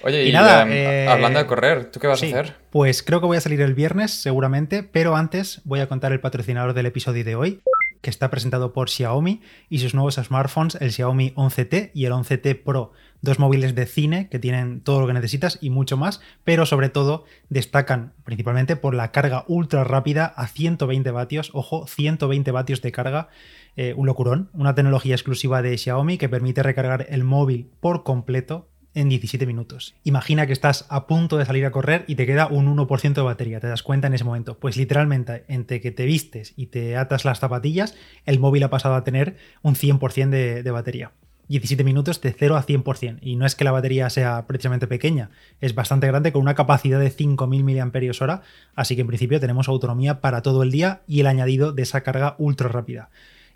Oye, 0.03 0.25
y, 0.25 0.31
nada, 0.31 0.61
em, 0.61 0.71
eh, 0.71 1.07
hablando 1.09 1.39
de 1.39 1.47
correr, 1.47 1.91
¿tú 1.91 1.99
qué 1.99 2.07
vas 2.07 2.21
a 2.21 2.25
hacer? 2.27 2.55
Pues 2.69 3.01
creo 3.01 3.19
que 3.19 3.25
voy 3.25 3.37
a 3.37 3.41
salir 3.41 3.59
el 3.61 3.73
viernes, 3.73 4.11
seguramente, 4.11 4.83
pero 4.83 5.15
antes 5.15 5.61
voy 5.63 5.79
a 5.79 5.87
contar 5.87 6.11
el 6.11 6.19
patrocinador 6.19 6.73
del 6.73 6.85
episodio 6.85 7.23
de 7.23 7.35
hoy, 7.35 7.61
que 8.01 8.09
está 8.09 8.29
presentado 8.29 8.73
por 8.73 8.89
Xiaomi 8.89 9.41
y 9.69 9.79
sus 9.79 9.93
nuevos 9.93 10.15
smartphones, 10.15 10.77
el 10.81 10.91
Xiaomi 10.91 11.31
11T 11.35 11.91
y 11.93 12.05
el 12.05 12.13
11T 12.13 12.63
Pro, 12.63 12.91
dos 13.21 13.39
móviles 13.39 13.75
de 13.75 13.85
cine 13.85 14.29
que 14.29 14.39
tienen 14.39 14.81
todo 14.81 15.01
lo 15.01 15.07
que 15.07 15.13
necesitas 15.13 15.57
y 15.61 15.69
mucho 15.69 15.97
más, 15.97 16.21
pero 16.43 16.65
sobre 16.65 16.89
todo 16.89 17.25
destacan 17.49 18.13
principalmente 18.23 18.75
por 18.75 18.93
la 18.93 19.11
carga 19.11 19.45
ultra 19.47 19.83
rápida 19.83 20.25
a 20.25 20.47
120 20.47 21.11
vatios, 21.11 21.51
ojo, 21.53 21.87
120 21.87 22.51
vatios 22.51 22.81
de 22.81 22.91
carga. 22.91 23.29
Eh, 23.75 23.93
un 23.95 24.07
locurón, 24.07 24.49
una 24.53 24.73
tecnología 24.73 25.13
exclusiva 25.13 25.61
de 25.61 25.77
Xiaomi 25.77 26.17
que 26.17 26.29
permite 26.29 26.63
recargar 26.63 27.05
el 27.09 27.23
móvil 27.23 27.69
por 27.79 28.03
completo 28.03 28.69
en 28.97 29.09
17 29.09 29.45
minutos. 29.45 29.93
Imagina 30.03 30.47
que 30.47 30.53
estás 30.53 30.87
a 30.89 31.05
punto 31.05 31.37
de 31.37 31.45
salir 31.45 31.65
a 31.65 31.71
correr 31.71 32.03
y 32.07 32.15
te 32.15 32.25
queda 32.25 32.47
un 32.47 32.75
1% 32.75 33.13
de 33.13 33.21
batería, 33.21 33.59
te 33.59 33.67
das 33.67 33.83
cuenta 33.83 34.07
en 34.07 34.15
ese 34.15 34.23
momento. 34.23 34.57
Pues 34.57 34.75
literalmente, 34.75 35.45
entre 35.47 35.81
que 35.81 35.91
te 35.91 36.05
vistes 36.05 36.53
y 36.55 36.67
te 36.67 36.97
atas 36.97 37.23
las 37.23 37.39
zapatillas, 37.39 37.95
el 38.25 38.39
móvil 38.39 38.63
ha 38.63 38.71
pasado 38.71 38.95
a 38.95 39.03
tener 39.03 39.37
un 39.61 39.75
100% 39.75 40.29
de, 40.29 40.63
de 40.63 40.71
batería. 40.71 41.11
17 41.47 41.83
minutos 41.83 42.19
de 42.21 42.33
0 42.33 42.57
a 42.57 42.65
100%. 42.65 43.19
Y 43.21 43.35
no 43.35 43.45
es 43.45 43.55
que 43.55 43.63
la 43.63 43.71
batería 43.71 44.09
sea 44.09 44.47
precisamente 44.47 44.87
pequeña, 44.87 45.29
es 45.61 45.75
bastante 45.75 46.07
grande 46.07 46.31
con 46.31 46.41
una 46.41 46.55
capacidad 46.55 46.99
de 46.99 47.11
5.000 47.11 48.25
mAh, 48.25 48.41
así 48.75 48.95
que 48.95 49.01
en 49.01 49.07
principio 49.07 49.39
tenemos 49.39 49.69
autonomía 49.69 50.21
para 50.21 50.41
todo 50.41 50.63
el 50.63 50.71
día 50.71 51.01
y 51.07 51.19
el 51.19 51.27
añadido 51.27 51.71
de 51.71 51.83
esa 51.83 52.01
carga 52.01 52.35
ultra 52.39 52.67
rápida. 52.67 53.09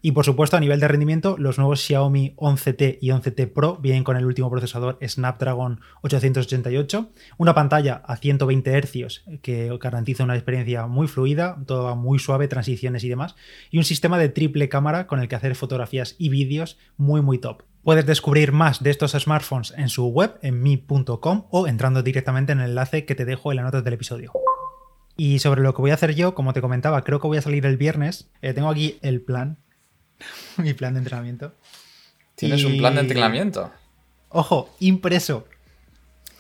Y 0.03 0.13
por 0.13 0.25
supuesto, 0.25 0.57
a 0.57 0.59
nivel 0.59 0.79
de 0.79 0.87
rendimiento, 0.87 1.35
los 1.37 1.59
nuevos 1.59 1.79
Xiaomi 1.81 2.33
11T 2.37 2.97
y 3.01 3.09
11T 3.09 3.53
Pro 3.53 3.77
vienen 3.77 4.03
con 4.03 4.17
el 4.17 4.25
último 4.25 4.49
procesador 4.49 4.97
Snapdragon 5.05 5.79
888, 6.01 7.11
una 7.37 7.53
pantalla 7.53 8.01
a 8.05 8.17
120 8.17 8.81
Hz 8.81 9.23
que 9.43 9.77
garantiza 9.79 10.23
una 10.23 10.35
experiencia 10.35 10.87
muy 10.87 11.07
fluida, 11.07 11.57
todo 11.67 11.95
muy 11.95 12.17
suave, 12.17 12.47
transiciones 12.47 13.03
y 13.03 13.09
demás, 13.09 13.35
y 13.69 13.77
un 13.77 13.83
sistema 13.83 14.17
de 14.17 14.29
triple 14.29 14.69
cámara 14.69 15.05
con 15.05 15.19
el 15.19 15.27
que 15.27 15.35
hacer 15.35 15.55
fotografías 15.55 16.15
y 16.17 16.29
vídeos 16.29 16.79
muy 16.97 17.21
muy 17.21 17.37
top. 17.37 17.63
Puedes 17.83 18.05
descubrir 18.05 18.51
más 18.51 18.81
de 18.81 18.89
estos 18.89 19.11
smartphones 19.11 19.73
en 19.77 19.89
su 19.89 20.07
web, 20.07 20.37
en 20.41 20.61
mi.com, 20.61 21.45
o 21.49 21.67
entrando 21.67 22.01
directamente 22.01 22.51
en 22.53 22.59
el 22.59 22.69
enlace 22.69 23.05
que 23.05 23.15
te 23.15 23.25
dejo 23.25 23.51
en 23.51 23.57
las 23.57 23.65
notas 23.65 23.83
del 23.83 23.95
episodio. 23.95 24.31
Y 25.17 25.39
sobre 25.39 25.61
lo 25.61 25.73
que 25.73 25.81
voy 25.81 25.91
a 25.91 25.95
hacer 25.95 26.15
yo, 26.15 26.33
como 26.33 26.53
te 26.53 26.61
comentaba, 26.61 27.03
creo 27.03 27.19
que 27.19 27.27
voy 27.27 27.37
a 27.37 27.41
salir 27.41 27.65
el 27.65 27.77
viernes. 27.77 28.31
Eh, 28.41 28.53
tengo 28.53 28.69
aquí 28.69 28.97
el 29.01 29.21
plan 29.21 29.57
mi 30.57 30.73
plan 30.73 30.93
de 30.93 30.99
entrenamiento. 30.99 31.53
¿Tienes 32.35 32.63
un 32.63 32.77
plan 32.77 32.95
de 32.95 33.01
entrenamiento? 33.01 33.71
Ojo, 34.29 34.73
impreso. 34.79 35.47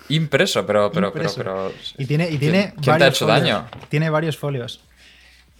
Impreso, 0.09 0.65
pero, 0.65 0.91
pero, 0.91 1.13
pero, 1.13 1.73
Y 1.97 2.05
tiene, 2.05 2.29
y 2.29 2.37
tiene 2.37 2.73
¿Quién, 2.81 2.97
te 2.97 3.03
ha 3.03 3.07
hecho 3.07 3.25
daño? 3.25 3.67
Tiene 3.89 4.09
varios 4.09 4.37
folios. 4.37 4.81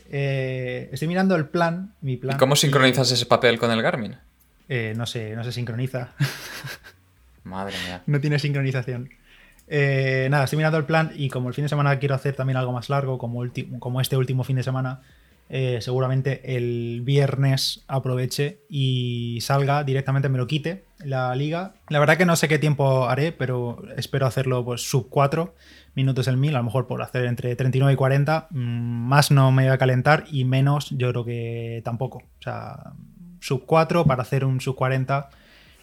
Eh, 0.09 0.89
estoy 0.91 1.07
mirando 1.07 1.35
el 1.35 1.47
plan, 1.47 1.93
mi 2.01 2.17
plan. 2.17 2.35
¿Y 2.35 2.39
cómo 2.39 2.55
sincronizas 2.55 3.11
ese 3.11 3.25
papel 3.25 3.57
con 3.57 3.71
el 3.71 3.81
Garmin? 3.81 4.17
Eh, 4.67 4.93
no 4.95 5.05
sé, 5.05 5.35
no 5.35 5.43
se 5.43 5.51
sincroniza. 5.51 6.09
Madre 7.43 7.75
mía. 7.85 8.03
No 8.07 8.19
tiene 8.19 8.39
sincronización. 8.39 9.09
Eh, 9.67 10.27
nada, 10.29 10.43
estoy 10.43 10.57
mirando 10.57 10.77
el 10.77 10.85
plan 10.85 11.13
y 11.15 11.29
como 11.29 11.47
el 11.47 11.53
fin 11.53 11.63
de 11.63 11.69
semana 11.69 11.97
quiero 11.97 12.15
hacer 12.15 12.35
también 12.35 12.57
algo 12.57 12.73
más 12.73 12.89
largo, 12.89 13.17
como, 13.17 13.41
como 13.79 14.01
este 14.01 14.17
último 14.17 14.43
fin 14.43 14.57
de 14.57 14.63
semana, 14.63 15.01
eh, 15.53 15.79
seguramente 15.81 16.55
el 16.55 17.01
viernes 17.03 17.83
aproveche 17.89 18.61
y 18.69 19.39
salga 19.41 19.83
directamente, 19.83 20.29
me 20.29 20.37
lo 20.37 20.47
quite 20.47 20.85
la 21.03 21.35
liga. 21.35 21.73
La 21.89 21.99
verdad 21.99 22.17
que 22.17 22.25
no 22.25 22.37
sé 22.37 22.47
qué 22.47 22.57
tiempo 22.57 23.09
haré, 23.09 23.33
pero 23.33 23.83
espero 23.97 24.27
hacerlo 24.27 24.63
pues 24.63 24.89
sub 24.89 25.09
4 25.09 25.53
minutos 25.93 26.29
el 26.29 26.37
1000, 26.37 26.55
a 26.55 26.59
lo 26.59 26.63
mejor 26.63 26.87
por 26.87 27.01
hacer 27.01 27.25
entre 27.25 27.53
39 27.57 27.91
y 27.91 27.95
40. 27.97 28.47
Mm, 28.49 29.09
más 29.09 29.29
no 29.29 29.51
me 29.51 29.63
voy 29.63 29.73
a 29.73 29.77
calentar 29.77 30.23
y 30.31 30.45
menos 30.45 30.89
yo 30.91 31.09
creo 31.09 31.25
que 31.25 31.81
tampoco. 31.83 32.19
O 32.19 32.41
sea, 32.41 32.93
sub 33.41 33.65
4 33.65 34.05
para 34.05 34.21
hacer 34.21 34.45
un 34.45 34.61
sub 34.61 34.77
40 34.77 35.31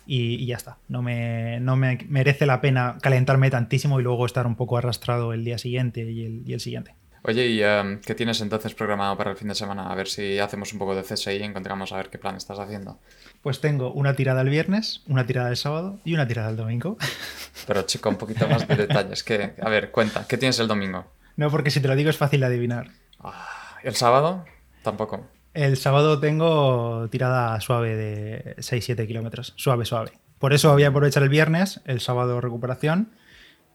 y, 0.07 0.47
ya 0.47 0.57
está. 0.57 0.79
No 0.89 1.03
me, 1.03 1.61
no 1.61 1.77
me 1.77 1.99
merece 2.09 2.47
la 2.47 2.63
pena 2.63 2.97
calentarme 3.03 3.51
tantísimo 3.51 4.01
y 4.01 4.03
luego 4.03 4.25
estar 4.25 4.47
un 4.47 4.57
poco 4.57 4.79
arrastrado 4.79 5.35
el 5.35 5.45
día 5.45 5.59
siguiente 5.59 6.11
y 6.11 6.25
el, 6.25 6.43
y 6.47 6.55
el 6.55 6.61
siguiente. 6.61 6.95
Oye, 7.23 7.47
¿y 7.47 7.63
em, 7.63 8.01
qué 8.01 8.15
tienes 8.15 8.41
entonces 8.41 8.75
programado 8.75 9.17
para 9.17 9.31
el 9.31 9.37
fin 9.37 9.49
de 9.49 9.55
semana? 9.55 9.91
A 9.91 9.95
ver 9.95 10.09
si 10.09 10.39
hacemos 10.39 10.73
un 10.73 10.79
poco 10.79 10.95
de 10.95 11.03
CSI 11.03 11.33
y 11.33 11.43
encontramos 11.43 11.93
a 11.93 11.97
ver 11.97 12.11
qué 12.11 12.19
plan 12.19 12.37
estás 12.37 12.59
haciendo. 12.59 12.99
Pues 13.43 13.61
tengo 13.61 13.93
una 13.93 14.15
tirada 14.15 14.41
el 14.43 14.49
viernes, 14.49 15.03
una 15.07 15.27
tirada 15.27 15.49
el 15.51 15.57
sábado 15.57 15.99
y 16.05 16.15
una 16.15 16.27
tirada 16.27 16.51
el 16.51 16.57
domingo. 16.57 16.97
Pero 17.67 17.83
chico, 17.83 18.09
un 18.09 18.17
poquito 18.17 18.49
más 18.49 18.67
de 18.67 18.77
detalles. 18.77 19.25
Que, 19.25 19.55
a 19.61 19.69
ver, 19.69 19.91
cuenta, 19.91 20.27
¿qué 20.29 20.39
tienes 20.39 20.59
el 20.59 20.69
domingo? 20.69 21.07
No, 21.37 21.51
porque 21.51 21.71
si 21.71 21.81
te 21.81 21.89
lo 21.89 21.97
digo 21.97 22.11
es 22.11 22.17
fácil 22.17 22.41
de 22.41 22.47
adivinar. 22.47 22.91
Ah, 23.21 23.79
¿El 23.83 23.95
sábado? 23.95 24.45
Tampoco. 24.83 25.27
El 25.55 25.77
sábado 25.77 26.21
tengo 26.21 27.09
tirada 27.11 27.61
suave 27.61 27.97
de 27.97 28.57
6-7 28.59 29.07
kilómetros. 29.07 29.55
Suave, 29.57 29.85
suave. 29.85 30.13
Por 30.39 30.53
eso 30.53 30.73
voy 30.73 30.85
a 30.85 30.89
aprovechar 30.89 31.23
el 31.23 31.29
viernes, 31.29 31.81
el 31.85 32.01
sábado 32.01 32.41
recuperación 32.41 33.13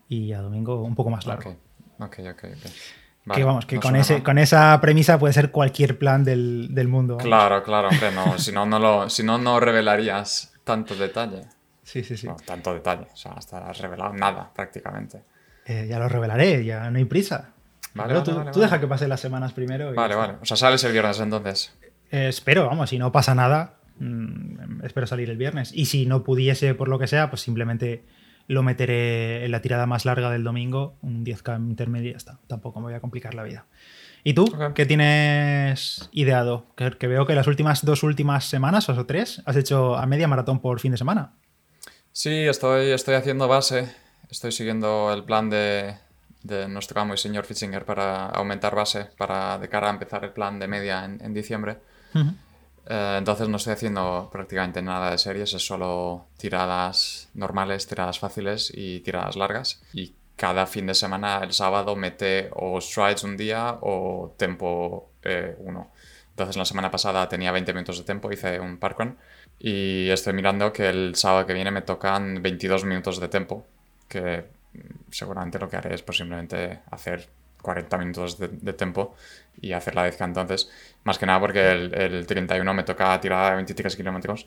y 0.07 0.31
a 0.33 0.41
domingo 0.41 0.81
un 0.81 0.95
poco 0.95 1.09
más 1.09 1.25
largo. 1.25 1.57
Ok, 1.99 2.19
ok, 2.19 2.43
ok. 2.43 2.71
Que 3.31 3.43
vamos, 3.43 3.65
que 3.65 3.79
con, 3.79 3.95
ese, 3.95 4.21
con 4.21 4.37
esa 4.37 4.79
premisa 4.81 5.17
puede 5.17 5.33
ser 5.33 5.51
cualquier 5.51 5.97
plan 5.97 6.23
del, 6.23 6.87
mundo. 6.87 7.17
Claro, 7.17 7.63
claro, 7.63 7.89
hombre, 7.89 8.11
no, 8.11 8.37
si 8.37 8.51
no, 8.51 8.65
no, 8.65 8.79
lo, 8.79 9.09
si 9.09 9.23
no, 9.23 9.37
no 9.37 9.59
revelarías 9.59 10.53
tanto 10.63 10.95
detalle. 10.95 11.43
Sí, 11.83 12.03
sí, 12.03 12.17
sí. 12.17 12.27
tanto 12.45 12.73
detalle, 12.73 13.07
o 13.13 13.15
sea, 13.15 13.33
hasta 13.33 13.69
has 13.69 13.77
revelado 13.79 14.13
nada 14.13 14.49
prácticamente. 14.53 15.21
Eh, 15.65 15.87
ya 15.89 15.99
lo 15.99 16.09
revelaré, 16.09 16.65
ya 16.65 16.89
no 16.89 16.97
hay 16.97 17.05
prisa. 17.05 17.51
Vale, 17.93 18.21
tú, 18.21 18.59
deja 18.59 18.79
que 18.79 18.87
pase 18.87 19.07
las 19.07 19.19
semanas 19.19 19.53
primero. 19.53 19.93
vale, 19.93 20.15
vale. 20.15 20.33
O 20.41 20.45
sea, 20.45 20.57
sales 20.57 20.83
el 20.83 20.91
viernes 20.91 21.19
entonces. 21.19 21.73
Eh, 22.11 22.27
espero, 22.27 22.65
vamos, 22.65 22.89
si 22.89 22.97
no 22.97 23.11
pasa 23.11 23.35
nada, 23.35 23.75
mm, 23.99 24.83
espero 24.83 25.07
salir 25.07 25.29
el 25.29 25.37
viernes. 25.37 25.71
Y 25.73 25.85
si 25.85 26.05
no 26.05 26.23
pudiese 26.23 26.73
por 26.73 26.87
lo 26.87 26.99
que 26.99 27.07
sea, 27.07 27.29
pues 27.29 27.41
simplemente 27.41 28.03
lo 28.47 28.63
meteré 28.63 29.45
en 29.45 29.51
la 29.51 29.61
tirada 29.61 29.85
más 29.85 30.05
larga 30.05 30.29
del 30.29 30.43
domingo, 30.43 30.95
un 31.01 31.25
10K 31.25 31.57
intermedio 31.69 32.09
y 32.09 32.11
ya 32.11 32.17
está. 32.17 32.39
Tampoco 32.47 32.79
me 32.79 32.85
voy 32.85 32.93
a 32.93 32.99
complicar 32.99 33.33
la 33.33 33.43
vida. 33.43 33.65
¿Y 34.23 34.33
tú? 34.33 34.45
¿Qué 34.73 34.85
tienes 34.85 36.09
ideado? 36.13 36.65
Que, 36.75 37.07
veo 37.07 37.25
que 37.25 37.35
las 37.35 37.47
últimas 37.47 37.83
dos 37.83 38.03
últimas 38.03 38.45
semanas 38.45 38.87
o 38.87 39.05
tres 39.05 39.41
has 39.45 39.57
hecho 39.57 39.95
a 39.95 40.05
media 40.05 40.27
maratón 40.27 40.59
por 40.59 40.79
fin 40.79 40.93
de 40.93 40.97
semana. 40.97 41.33
Sí, 42.13 42.29
estoy, 42.29 42.91
estoy 42.91 43.15
haciendo 43.15 43.47
base. 43.47 43.93
Estoy 44.29 44.51
siguiendo 44.51 45.11
el 45.13 45.25
plan 45.25 45.49
de, 45.49 45.95
nuestro 46.69 47.01
amo 47.01 47.13
y 47.13 47.17
señor 47.17 47.45
Fitzinger 47.45 47.85
para 47.85 48.27
aumentar 48.27 48.75
base 48.75 49.09
para 49.17 49.57
de 49.57 49.67
cara 49.67 49.87
a 49.87 49.91
empezar 49.91 50.23
el 50.23 50.31
plan 50.31 50.57
de 50.57 50.67
media 50.67 51.03
en, 51.05 51.33
diciembre. 51.33 51.77
Eh, 52.87 53.15
entonces 53.17 53.47
no 53.49 53.57
estoy 53.57 53.73
haciendo 53.73 54.29
prácticamente 54.31 54.81
nada 54.81 55.11
de 55.11 55.17
series, 55.17 55.53
es 55.53 55.65
solo 55.65 56.27
tiradas 56.37 57.29
normales, 57.33 57.87
tiradas 57.87 58.19
fáciles 58.19 58.71
y 58.73 58.99
tiradas 59.01 59.35
largas. 59.35 59.81
Y 59.93 60.13
cada 60.35 60.65
fin 60.65 60.87
de 60.87 60.93
semana, 60.95 61.39
el 61.43 61.53
sábado, 61.53 61.95
mete 61.95 62.49
o 62.53 62.81
strides 62.81 63.23
un 63.23 63.37
día 63.37 63.77
o 63.81 64.33
tempo 64.37 65.11
eh, 65.23 65.55
uno. 65.59 65.91
Entonces 66.31 66.57
la 66.57 66.65
semana 66.65 66.89
pasada 66.89 67.29
tenía 67.29 67.51
20 67.51 67.73
minutos 67.73 67.99
de 67.99 68.05
tempo, 68.05 68.31
hice 68.31 68.59
un 68.59 68.77
parkrun 68.79 69.17
y 69.59 70.09
estoy 70.09 70.33
mirando 70.33 70.73
que 70.73 70.89
el 70.89 71.15
sábado 71.15 71.45
que 71.45 71.53
viene 71.53 71.69
me 71.69 71.83
tocan 71.83 72.41
22 72.41 72.85
minutos 72.85 73.19
de 73.19 73.27
tempo, 73.27 73.67
que 74.07 74.45
seguramente 75.11 75.59
lo 75.59 75.69
que 75.69 75.77
haré 75.77 75.93
es 75.93 76.01
posiblemente 76.01 76.79
hacer 76.89 77.29
40 77.63 77.97
minutos 77.97 78.37
de, 78.37 78.49
de 78.49 78.73
tempo 78.73 79.15
y 79.59 79.71
hacer 79.71 79.95
la 79.95 80.07
10K 80.07 80.25
entonces. 80.25 80.69
Más 81.03 81.17
que 81.17 81.25
nada 81.25 81.39
porque 81.39 81.71
el, 81.71 81.93
el 81.95 82.27
31 82.27 82.71
me 82.73 82.83
toca 82.83 83.19
tirar 83.19 83.49
de 83.49 83.55
23 83.55 83.95
kilómetros. 83.95 84.45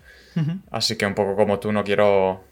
Así 0.71 0.97
que 0.97 1.07
un 1.07 1.15
poco 1.15 1.35
como 1.35 1.59
tú 1.59 1.73
no 1.73 1.83
quiero 1.83 2.45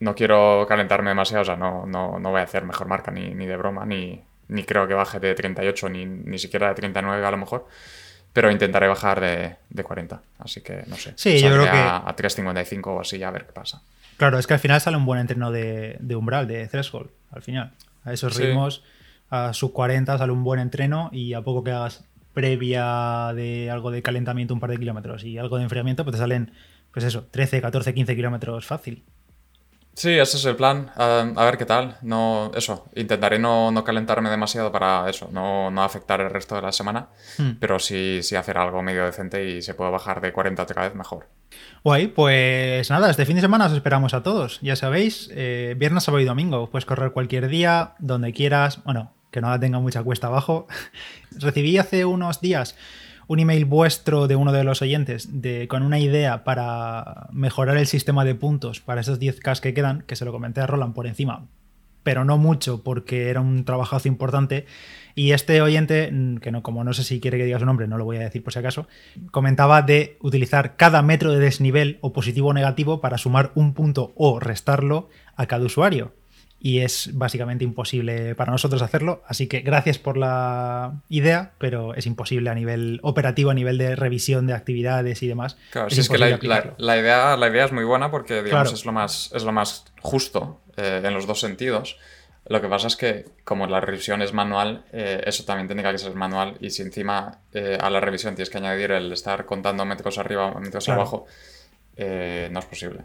no 0.00 0.14
quiero 0.14 0.66
calentarme 0.68 1.10
demasiado, 1.10 1.42
o 1.42 1.44
sea, 1.44 1.56
no, 1.56 1.86
no, 1.86 2.18
no 2.18 2.30
voy 2.30 2.40
a 2.40 2.44
hacer 2.44 2.64
mejor 2.64 2.86
marca 2.88 3.10
ni, 3.10 3.34
ni 3.34 3.46
de 3.46 3.56
broma, 3.56 3.84
ni, 3.84 4.18
ni, 4.48 4.64
creo 4.64 4.88
que 4.88 4.94
baje 4.94 5.20
de 5.20 5.34
38, 5.34 5.88
ni, 5.90 6.06
ni 6.06 6.38
siquiera 6.38 6.68
de 6.68 6.74
39 6.74 7.24
a 7.24 7.30
lo 7.30 7.36
mejor, 7.36 7.66
pero 8.32 8.50
intentaré 8.50 8.88
bajar 8.88 9.20
de, 9.20 9.56
de 9.68 9.84
40, 9.84 10.22
así 10.38 10.62
que 10.62 10.84
no 10.86 10.96
sé. 10.96 11.12
Sí, 11.16 11.38
yo 11.38 11.50
creo 11.50 11.64
que... 11.64 11.76
A, 11.76 11.98
a 11.98 12.16
3.55 12.16 12.86
o 12.86 13.00
así, 13.00 13.22
a 13.22 13.30
ver 13.30 13.44
qué 13.44 13.52
pasa. 13.52 13.82
Claro, 14.16 14.38
es 14.38 14.46
que 14.46 14.54
al 14.54 14.60
final 14.60 14.80
sale 14.80 14.96
un 14.96 15.04
buen 15.04 15.20
entreno 15.20 15.52
de, 15.52 15.98
de 16.00 16.16
umbral, 16.16 16.48
de 16.48 16.66
threshold, 16.66 17.10
al 17.30 17.42
final. 17.42 17.72
A 18.04 18.14
esos 18.14 18.36
ritmos 18.36 18.82
a 19.30 19.52
sub 19.54 19.72
40 19.72 20.18
sale 20.18 20.32
un 20.32 20.44
buen 20.44 20.60
entreno 20.60 21.08
y 21.12 21.34
a 21.34 21.42
poco 21.42 21.64
que 21.64 21.70
hagas 21.70 22.04
previa 22.34 23.32
de 23.34 23.70
algo 23.70 23.90
de 23.90 24.02
calentamiento 24.02 24.54
un 24.54 24.60
par 24.60 24.70
de 24.70 24.78
kilómetros 24.78 25.24
y 25.24 25.38
algo 25.38 25.56
de 25.56 25.64
enfriamiento, 25.64 26.04
pues 26.04 26.14
te 26.14 26.20
salen, 26.20 26.52
pues 26.92 27.04
eso, 27.04 27.26
13, 27.30 27.60
14, 27.60 27.94
15 27.94 28.16
kilómetros 28.16 28.66
fácil. 28.66 29.04
Sí, 29.94 30.10
ese 30.10 30.36
es 30.36 30.44
el 30.44 30.56
plan. 30.56 30.90
a 30.96 31.44
ver 31.44 31.58
qué 31.58 31.66
tal. 31.66 31.96
No, 32.02 32.52
eso, 32.54 32.86
intentaré 32.94 33.38
no, 33.38 33.82
calentarme 33.84 34.30
demasiado 34.30 34.70
para 34.72 35.08
eso, 35.10 35.28
no, 35.32 35.68
afectar 35.82 36.20
el 36.20 36.30
resto 36.30 36.54
de 36.54 36.62
la 36.62 36.72
semana, 36.72 37.08
hmm. 37.38 37.50
pero 37.58 37.78
sí, 37.78 38.20
sí 38.22 38.36
hacer 38.36 38.56
algo 38.56 38.82
medio 38.82 39.04
decente 39.04 39.46
y 39.50 39.62
se 39.62 39.74
puede 39.74 39.90
bajar 39.90 40.20
de 40.20 40.32
40 40.32 40.62
otra 40.62 40.84
vez 40.84 40.94
mejor. 40.94 41.28
Guay, 41.82 42.08
pues 42.08 42.88
nada, 42.88 43.10
este 43.10 43.26
fin 43.26 43.36
de 43.36 43.42
semana 43.42 43.66
os 43.66 43.72
esperamos 43.72 44.14
a 44.14 44.22
todos. 44.22 44.60
Ya 44.62 44.76
sabéis, 44.76 45.28
eh, 45.32 45.74
viernes, 45.76 46.04
sábado 46.04 46.22
y 46.22 46.26
domingo. 46.26 46.70
Puedes 46.70 46.86
correr 46.86 47.12
cualquier 47.12 47.48
día, 47.48 47.94
donde 47.98 48.32
quieras. 48.32 48.82
Bueno, 48.84 49.12
que 49.30 49.40
no 49.40 49.48
la 49.48 49.60
tenga 49.60 49.78
mucha 49.78 50.02
cuesta 50.02 50.26
abajo. 50.26 50.66
Recibí 51.38 51.78
hace 51.78 52.04
unos 52.04 52.40
días 52.40 52.76
un 53.30 53.38
email 53.38 53.64
vuestro 53.64 54.26
de 54.26 54.34
uno 54.34 54.50
de 54.50 54.64
los 54.64 54.82
oyentes 54.82 55.40
de, 55.40 55.68
con 55.68 55.84
una 55.84 56.00
idea 56.00 56.42
para 56.42 57.28
mejorar 57.30 57.76
el 57.76 57.86
sistema 57.86 58.24
de 58.24 58.34
puntos 58.34 58.80
para 58.80 59.02
esos 59.02 59.20
10K 59.20 59.60
que 59.60 59.72
quedan, 59.72 60.02
que 60.02 60.16
se 60.16 60.24
lo 60.24 60.32
comenté 60.32 60.60
a 60.60 60.66
Roland 60.66 60.94
por 60.94 61.06
encima, 61.06 61.46
pero 62.02 62.24
no 62.24 62.38
mucho 62.38 62.82
porque 62.82 63.28
era 63.28 63.40
un 63.40 63.64
trabajazo 63.64 64.08
importante. 64.08 64.66
Y 65.14 65.30
este 65.30 65.62
oyente, 65.62 66.10
mm, 66.10 66.38
que 66.38 66.50
no, 66.50 66.64
como 66.64 66.82
no 66.82 66.92
sé 66.92 67.04
si 67.04 67.20
quiere 67.20 67.38
que 67.38 67.44
diga 67.44 67.60
su 67.60 67.66
nombre, 67.66 67.86
no 67.86 67.98
lo 67.98 68.04
voy 68.04 68.16
a 68.16 68.20
decir 68.20 68.42
por 68.42 68.52
si 68.52 68.58
acaso, 68.58 68.88
comentaba 69.30 69.82
de 69.82 70.16
utilizar 70.20 70.74
cada 70.74 71.00
metro 71.02 71.30
de 71.30 71.38
desnivel 71.38 71.98
o 72.00 72.12
positivo 72.12 72.48
o 72.48 72.52
negativo 72.52 73.00
para 73.00 73.16
sumar 73.16 73.52
un 73.54 73.74
punto 73.74 74.12
o 74.16 74.40
restarlo 74.40 75.08
a 75.36 75.46
cada 75.46 75.66
usuario 75.66 76.14
y 76.60 76.80
es 76.80 77.10
básicamente 77.14 77.64
imposible 77.64 78.34
para 78.34 78.52
nosotros 78.52 78.82
hacerlo. 78.82 79.22
Así 79.26 79.46
que 79.46 79.60
gracias 79.60 79.98
por 79.98 80.18
la 80.18 81.00
idea, 81.08 81.52
pero 81.58 81.94
es 81.94 82.06
imposible 82.06 82.50
a 82.50 82.54
nivel 82.54 83.00
operativo, 83.02 83.50
a 83.50 83.54
nivel 83.54 83.78
de 83.78 83.96
revisión 83.96 84.46
de 84.46 84.52
actividades 84.52 85.22
y 85.22 85.28
demás. 85.28 85.56
Claro, 85.70 85.88
es 85.88 86.08
que 86.08 86.18
la, 86.18 86.28
idea, 86.98 87.36
la 87.36 87.48
idea 87.48 87.64
es 87.64 87.72
muy 87.72 87.84
buena 87.84 88.10
porque 88.10 88.42
digamos, 88.42 88.72
es, 88.72 88.84
lo 88.84 88.92
más, 88.92 89.30
es 89.34 89.42
lo 89.44 89.52
más 89.52 89.86
justo 90.00 90.60
eh, 90.76 91.00
en 91.02 91.14
los 91.14 91.26
dos 91.26 91.40
sentidos. 91.40 91.98
Lo 92.46 92.60
que 92.60 92.68
pasa 92.68 92.88
es 92.88 92.96
que 92.96 93.26
como 93.44 93.66
la 93.66 93.80
revisión 93.80 94.20
es 94.20 94.34
manual, 94.34 94.84
eh, 94.92 95.22
eso 95.24 95.44
también 95.44 95.68
tendría 95.68 95.92
que 95.92 95.98
ser 95.98 96.14
manual 96.14 96.56
y 96.60 96.70
si 96.70 96.82
encima 96.82 97.38
eh, 97.54 97.78
a 97.80 97.88
la 97.88 98.00
revisión 98.00 98.34
tienes 98.34 98.50
que 98.50 98.58
añadir 98.58 98.90
el 98.90 99.12
estar 99.12 99.46
contando 99.46 99.84
metros 99.86 100.18
arriba, 100.18 100.52
metros 100.60 100.88
abajo, 100.88 101.26
no 101.96 102.58
es 102.58 102.64
posible. 102.66 103.04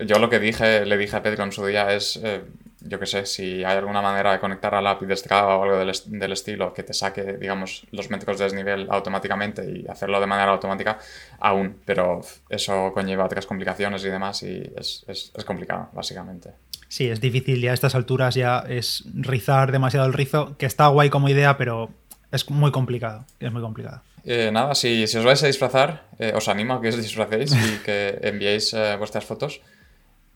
Yo 0.00 0.18
lo 0.18 0.30
que 0.30 0.38
dije, 0.38 0.84
le 0.84 0.96
dije 0.96 1.16
a 1.16 1.22
Pedro 1.22 1.44
en 1.44 1.52
su 1.52 1.64
día 1.66 1.92
es, 1.92 2.20
eh, 2.22 2.42
yo 2.88 2.98
qué 2.98 3.06
sé, 3.06 3.26
si 3.26 3.64
hay 3.64 3.76
alguna 3.76 4.02
manera 4.02 4.32
de 4.32 4.40
conectar 4.40 4.74
al 4.74 4.86
API 4.86 5.06
de 5.06 5.14
o 5.30 5.62
algo 5.62 5.78
del, 5.78 6.32
estilo 6.32 6.72
que 6.72 6.82
te 6.82 6.94
saque, 6.94 7.36
digamos, 7.38 7.86
los 7.92 8.10
metros 8.10 8.38
de 8.38 8.44
desnivel 8.44 8.86
automáticamente 8.90 9.64
y 9.70 9.86
hacerlo 9.88 10.20
de 10.20 10.26
manera 10.26 10.52
automática, 10.52 10.98
aún, 11.40 11.76
pero 11.84 12.20
eso 12.48 12.92
conlleva 12.92 13.24
otras 13.24 13.46
complicaciones 13.46 14.04
y 14.04 14.08
demás 14.08 14.42
y 14.42 14.72
es, 14.76 15.32
complicado, 15.46 15.90
básicamente. 15.92 16.50
Sí, 16.88 17.08
es 17.08 17.20
difícil 17.20 17.60
ya 17.60 17.72
a 17.72 17.74
estas 17.74 17.94
alturas, 17.94 18.34
ya 18.34 18.64
es 18.68 19.04
rizar 19.14 19.72
demasiado 19.72 20.06
el 20.06 20.12
rizo, 20.12 20.56
que 20.56 20.66
está 20.66 20.88
guay 20.88 21.10
como 21.10 21.28
idea, 21.28 21.58
pero 21.58 21.90
es 22.32 22.48
muy 22.50 22.72
complicado, 22.72 23.26
es 23.40 23.52
muy 23.52 23.60
complicado. 23.60 24.02
Eh, 24.24 24.50
nada, 24.52 24.74
si, 24.74 25.04
os 25.04 25.24
vais 25.24 25.42
a 25.42 25.46
disfrazar, 25.46 26.08
eh, 26.18 26.32
os 26.34 26.48
animo 26.48 26.74
a 26.74 26.80
que 26.80 26.88
os 26.88 26.96
disfracéis 26.96 27.52
y 27.52 27.78
que 27.84 28.18
enviéis 28.22 28.74
vuestras 28.98 29.24
fotos. 29.24 29.60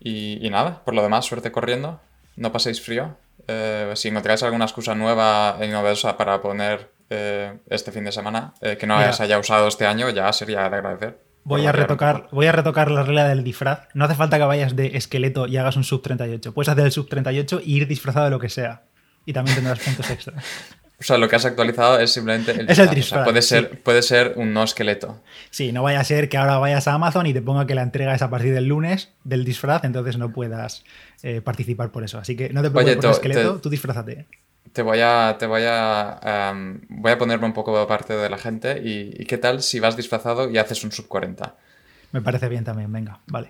Y, 0.05 0.49
nada, 0.51 0.83
por 0.85 0.95
lo 0.95 1.03
demás, 1.03 1.27
suerte 1.27 1.53
corriendo. 1.53 2.01
No 2.37 2.53
paséis 2.53 2.81
frío. 2.81 3.17
Eh, 3.49 3.93
si 3.95 4.09
encontráis 4.09 4.43
alguna 4.43 4.65
excusa 4.65 4.95
nueva 4.95 5.59
e 5.61 5.67
novedosa 5.67 6.17
para 6.17 6.41
poner 6.41 6.91
eh, 7.11 7.59
este 7.69 7.91
fin 7.91 8.05
de 8.05 8.13
semana 8.13 8.55
eh, 8.61 8.77
que 8.79 8.87
no 8.87 8.97
se 9.13 9.23
haya 9.23 9.39
usado 9.39 9.69
este 9.69 9.87
año, 9.87 10.11
ya 10.11 10.33
sería 10.33 10.61
de 10.61 10.77
agradecer. 10.77 11.19
Voy 11.45 11.67
a, 11.67 11.73
retocar, 11.73 12.29
voy 12.31 12.47
a 12.47 12.53
retocar 12.53 12.91
la 12.91 13.03
regla 13.03 13.27
del 13.27 13.43
disfraz. 13.43 13.89
No 13.95 14.05
hace 14.05 14.15
falta 14.15 14.39
que 14.39 14.45
vayas 14.45 14.77
de 14.77 14.97
esqueleto 14.97 15.49
y 15.49 15.57
hagas 15.57 15.77
un 15.77 15.83
sub 15.83 16.01
38. 16.01 16.55
Puedes 16.55 16.69
hacer 16.69 16.85
el 16.85 16.93
sub 16.93 17.09
38 17.09 17.61
y 17.65 17.77
ir 17.79 17.89
disfrazado 17.89 18.27
de 18.27 18.31
lo 18.31 18.39
que 18.39 18.49
sea. 18.49 18.83
Y 19.27 19.33
también 19.33 19.57
tendrás 19.57 19.81
puntos 19.81 20.09
extra. 20.09 20.35
O 21.03 21.05
sea, 21.05 21.19
lo 21.19 21.29
que 21.29 21.35
has 21.35 21.45
actualizado 21.45 21.99
es 21.99 22.13
simplemente 22.13 22.53
el 22.53 22.71
Es 22.71 22.79
el 22.79 22.89
disfraz. 22.91 23.25
puede, 23.25 23.43
ser, 23.43 23.83
puede 23.83 24.03
ser 24.03 24.35
un 24.37 24.53
no 24.55 24.63
esqueleto. 24.63 25.21
Sí, 25.51 25.73
no 25.73 25.83
vaya 25.83 25.99
a 25.99 26.05
ser 26.05 26.29
que 26.29 26.37
ahora 26.37 26.59
vayas 26.59 26.87
a 26.87 26.93
Amazon 26.95 27.27
y 27.27 27.35
te 27.35 27.43
ponga 27.43 27.67
que 27.67 27.75
la 27.75 27.83
entrega 27.83 28.15
es 28.15 28.23
a 28.23 28.31
partir 28.31 28.55
del 28.55 28.67
lunes 28.67 29.11
del 29.25 29.45
disfraz, 29.45 29.83
entonces 29.83 30.17
no 30.17 30.33
puedas 30.33 30.85
eh, 31.25 31.41
participar 31.41 31.91
por 31.91 32.05
eso. 32.05 32.19
Así 32.19 32.37
que 32.37 32.51
no 32.51 32.63
te 32.63 32.71
preocupes 32.71 32.97
por 32.97 33.05
el 33.07 33.11
esqueleto, 33.11 33.61
tú 33.61 33.69
disfrázate. 33.69 34.27
Te 34.73 34.83
voy 34.83 35.01
a, 35.01 35.37
te 35.39 35.47
voy 35.47 35.63
a, 35.67 36.51
em, 36.53 36.81
voy 36.89 37.11
a 37.11 37.19
ponerme 37.19 37.47
un 37.47 37.53
poco 37.53 37.79
de 37.79 37.85
parte 37.87 38.15
de 38.15 38.31
la 38.31 38.39
gente 38.39 38.81
y, 38.83 39.25
qué 39.27 39.39
tal 39.39 39.61
si 39.61 39.81
vas 39.81 39.97
disfrazado 39.97 40.49
y 40.49 40.57
haces 40.59 40.85
un 40.85 40.93
sub 40.93 41.09
40. 41.09 41.57
Me 42.13 42.23
parece 42.23 42.49
bien 42.49 42.63
también, 42.63 42.93
venga, 42.93 43.19
vale. 43.27 43.49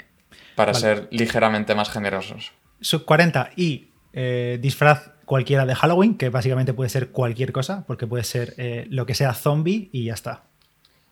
Para 0.56 0.72
ser 0.72 1.08
ligeramente 1.10 1.74
más 1.74 1.90
generosos. 1.90 2.52
Sub 2.80 3.04
40 3.04 3.50
y 3.56 3.88
eh, 4.14 4.58
disfraz 4.60 5.10
cualquiera 5.32 5.64
de 5.64 5.74
Halloween, 5.74 6.18
que 6.18 6.28
básicamente 6.28 6.74
puede 6.74 6.90
ser 6.90 7.08
cualquier 7.08 7.52
cosa, 7.52 7.86
porque 7.86 8.06
puede 8.06 8.22
ser 8.22 8.52
eh, 8.58 8.84
lo 8.90 9.06
que 9.06 9.14
sea 9.14 9.32
zombie 9.32 9.88
y 9.90 10.04
ya 10.04 10.12
está. 10.12 10.42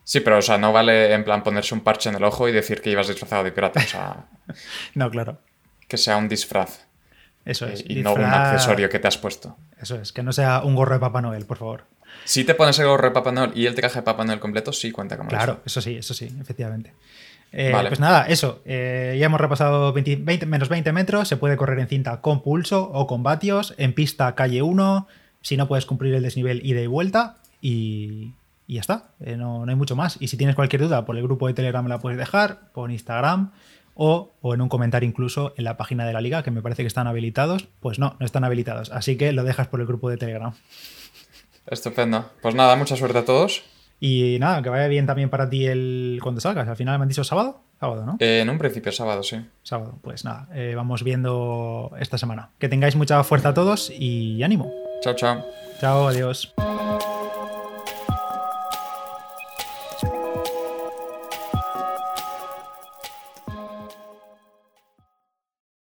Sí, 0.04 0.20
pero 0.20 0.36
o 0.36 0.42
sea, 0.42 0.58
no 0.58 0.74
vale 0.74 1.14
en 1.14 1.24
plan 1.24 1.42
ponerse 1.42 1.72
un 1.72 1.80
parche 1.80 2.10
en 2.10 2.16
el 2.16 2.24
ojo 2.24 2.46
y 2.46 2.52
decir 2.52 2.82
que 2.82 2.90
ibas 2.90 3.08
disfrazado 3.08 3.44
de 3.44 3.50
pirata. 3.50 3.80
O 3.80 3.88
sea, 3.88 4.26
no, 4.94 5.10
claro. 5.10 5.38
Que 5.88 5.96
sea 5.96 6.18
un 6.18 6.28
disfraz. 6.28 6.84
Eso 7.46 7.66
es. 7.66 7.80
Eh, 7.80 7.84
y 7.88 8.02
no 8.02 8.12
un 8.12 8.22
accesorio 8.22 8.90
que 8.90 8.98
te 8.98 9.08
has 9.08 9.16
puesto. 9.16 9.56
Eso 9.80 9.96
es, 9.96 10.12
que 10.12 10.22
no 10.22 10.34
sea 10.34 10.64
un 10.64 10.74
gorro 10.74 10.92
de 10.92 11.00
Papá 11.00 11.22
Noel, 11.22 11.46
por 11.46 11.56
favor. 11.56 11.86
Si 12.24 12.44
te 12.44 12.54
pones 12.54 12.78
el 12.78 12.88
gorro 12.88 13.08
de 13.08 13.14
Papá 13.14 13.32
Noel 13.32 13.52
y 13.54 13.64
el 13.64 13.74
traje 13.74 14.00
de 14.00 14.02
Papá 14.02 14.26
Noel 14.26 14.38
completo, 14.38 14.70
sí 14.74 14.92
cuenta 14.92 15.16
como 15.16 15.30
Claro, 15.30 15.62
eso. 15.64 15.80
sí, 15.80 15.96
eso 15.96 16.12
sí, 16.12 16.30
efectivamente. 16.38 16.92
Eh, 17.52 17.72
pues 17.88 18.00
nada, 18.00 18.26
eso. 18.26 18.62
Eh, 18.64 19.16
ya 19.18 19.26
hemos 19.26 19.40
repasado 19.40 19.92
20, 19.92 20.46
menos 20.46 20.68
20 20.68 20.92
metros. 20.92 21.28
Se 21.28 21.36
puede 21.36 21.56
correr 21.56 21.78
en 21.80 21.88
cinta 21.88 22.20
con 22.20 22.42
pulso 22.42 22.90
o 22.92 23.06
con 23.06 23.22
vatios. 23.22 23.74
En 23.76 23.92
pista, 23.92 24.34
calle 24.34 24.62
1. 24.62 25.06
Si 25.42 25.56
no 25.56 25.66
puedes 25.68 25.86
cumplir 25.86 26.14
el 26.14 26.22
desnivel, 26.22 26.64
ida 26.64 26.80
y 26.80 26.86
vuelta. 26.86 27.36
Y, 27.60 28.32
ya 28.68 28.80
está. 28.80 29.10
Eh, 29.20 29.36
no, 29.36 29.64
no, 29.64 29.70
hay 29.70 29.76
mucho 29.76 29.96
más. 29.96 30.16
Y 30.20 30.28
si 30.28 30.36
tienes 30.36 30.54
cualquier 30.54 30.82
duda, 30.82 31.04
por 31.04 31.16
el 31.16 31.22
grupo 31.22 31.46
de 31.48 31.54
Telegram 31.54 31.86
la 31.86 31.98
puedes 31.98 32.18
dejar. 32.18 32.72
Por 32.72 32.90
Instagram. 32.90 33.52
O, 33.94 34.32
o, 34.40 34.54
en 34.54 34.60
un 34.62 34.68
comentario 34.68 35.06
incluso 35.06 35.52
en 35.56 35.64
la 35.64 35.76
página 35.76 36.06
de 36.06 36.12
la 36.12 36.20
liga, 36.20 36.42
que 36.42 36.50
me 36.50 36.62
parece 36.62 36.82
que 36.82 36.86
están 36.86 37.06
habilitados. 37.06 37.68
Pues 37.80 37.98
no, 37.98 38.16
no 38.20 38.26
están 38.26 38.44
habilitados. 38.44 38.90
Así 38.92 39.16
que 39.16 39.32
lo 39.32 39.44
dejas 39.44 39.66
por 39.66 39.80
el 39.80 39.86
grupo 39.86 40.08
de 40.08 40.16
Telegram. 40.16 40.54
Estupendo. 41.66 42.30
Pues 42.40 42.54
nada, 42.54 42.76
mucha 42.76 42.96
suerte 42.96 43.18
a 43.18 43.24
todos. 43.24 43.64
Y 44.00 44.38
nada, 44.40 44.62
que 44.62 44.70
vaya 44.70 44.88
bien 44.88 45.06
también 45.06 45.28
para 45.28 45.48
ti 45.48 45.66
el 45.66 46.18
cuando 46.22 46.40
salgas. 46.40 46.66
Al 46.66 46.76
final 46.76 46.98
me 46.98 47.02
han 47.02 47.08
dicho 47.08 47.22
sábado. 47.22 47.60
Sábado, 47.78 48.04
¿no? 48.04 48.16
Eh, 48.18 48.40
en 48.40 48.50
un 48.50 48.58
principio 48.58 48.92
sábado, 48.92 49.22
sí. 49.22 49.36
Sábado, 49.62 49.98
pues 50.02 50.24
nada, 50.24 50.48
eh, 50.54 50.74
vamos 50.74 51.02
viendo 51.02 51.92
esta 51.98 52.18
semana. 52.18 52.50
Que 52.58 52.68
tengáis 52.68 52.96
mucha 52.96 53.22
fuerza 53.24 53.50
a 53.50 53.54
todos 53.54 53.90
y 53.90 54.42
ánimo. 54.42 54.72
Chao, 55.02 55.14
chao. 55.14 55.44
Chao, 55.80 56.08
adiós. 56.08 56.52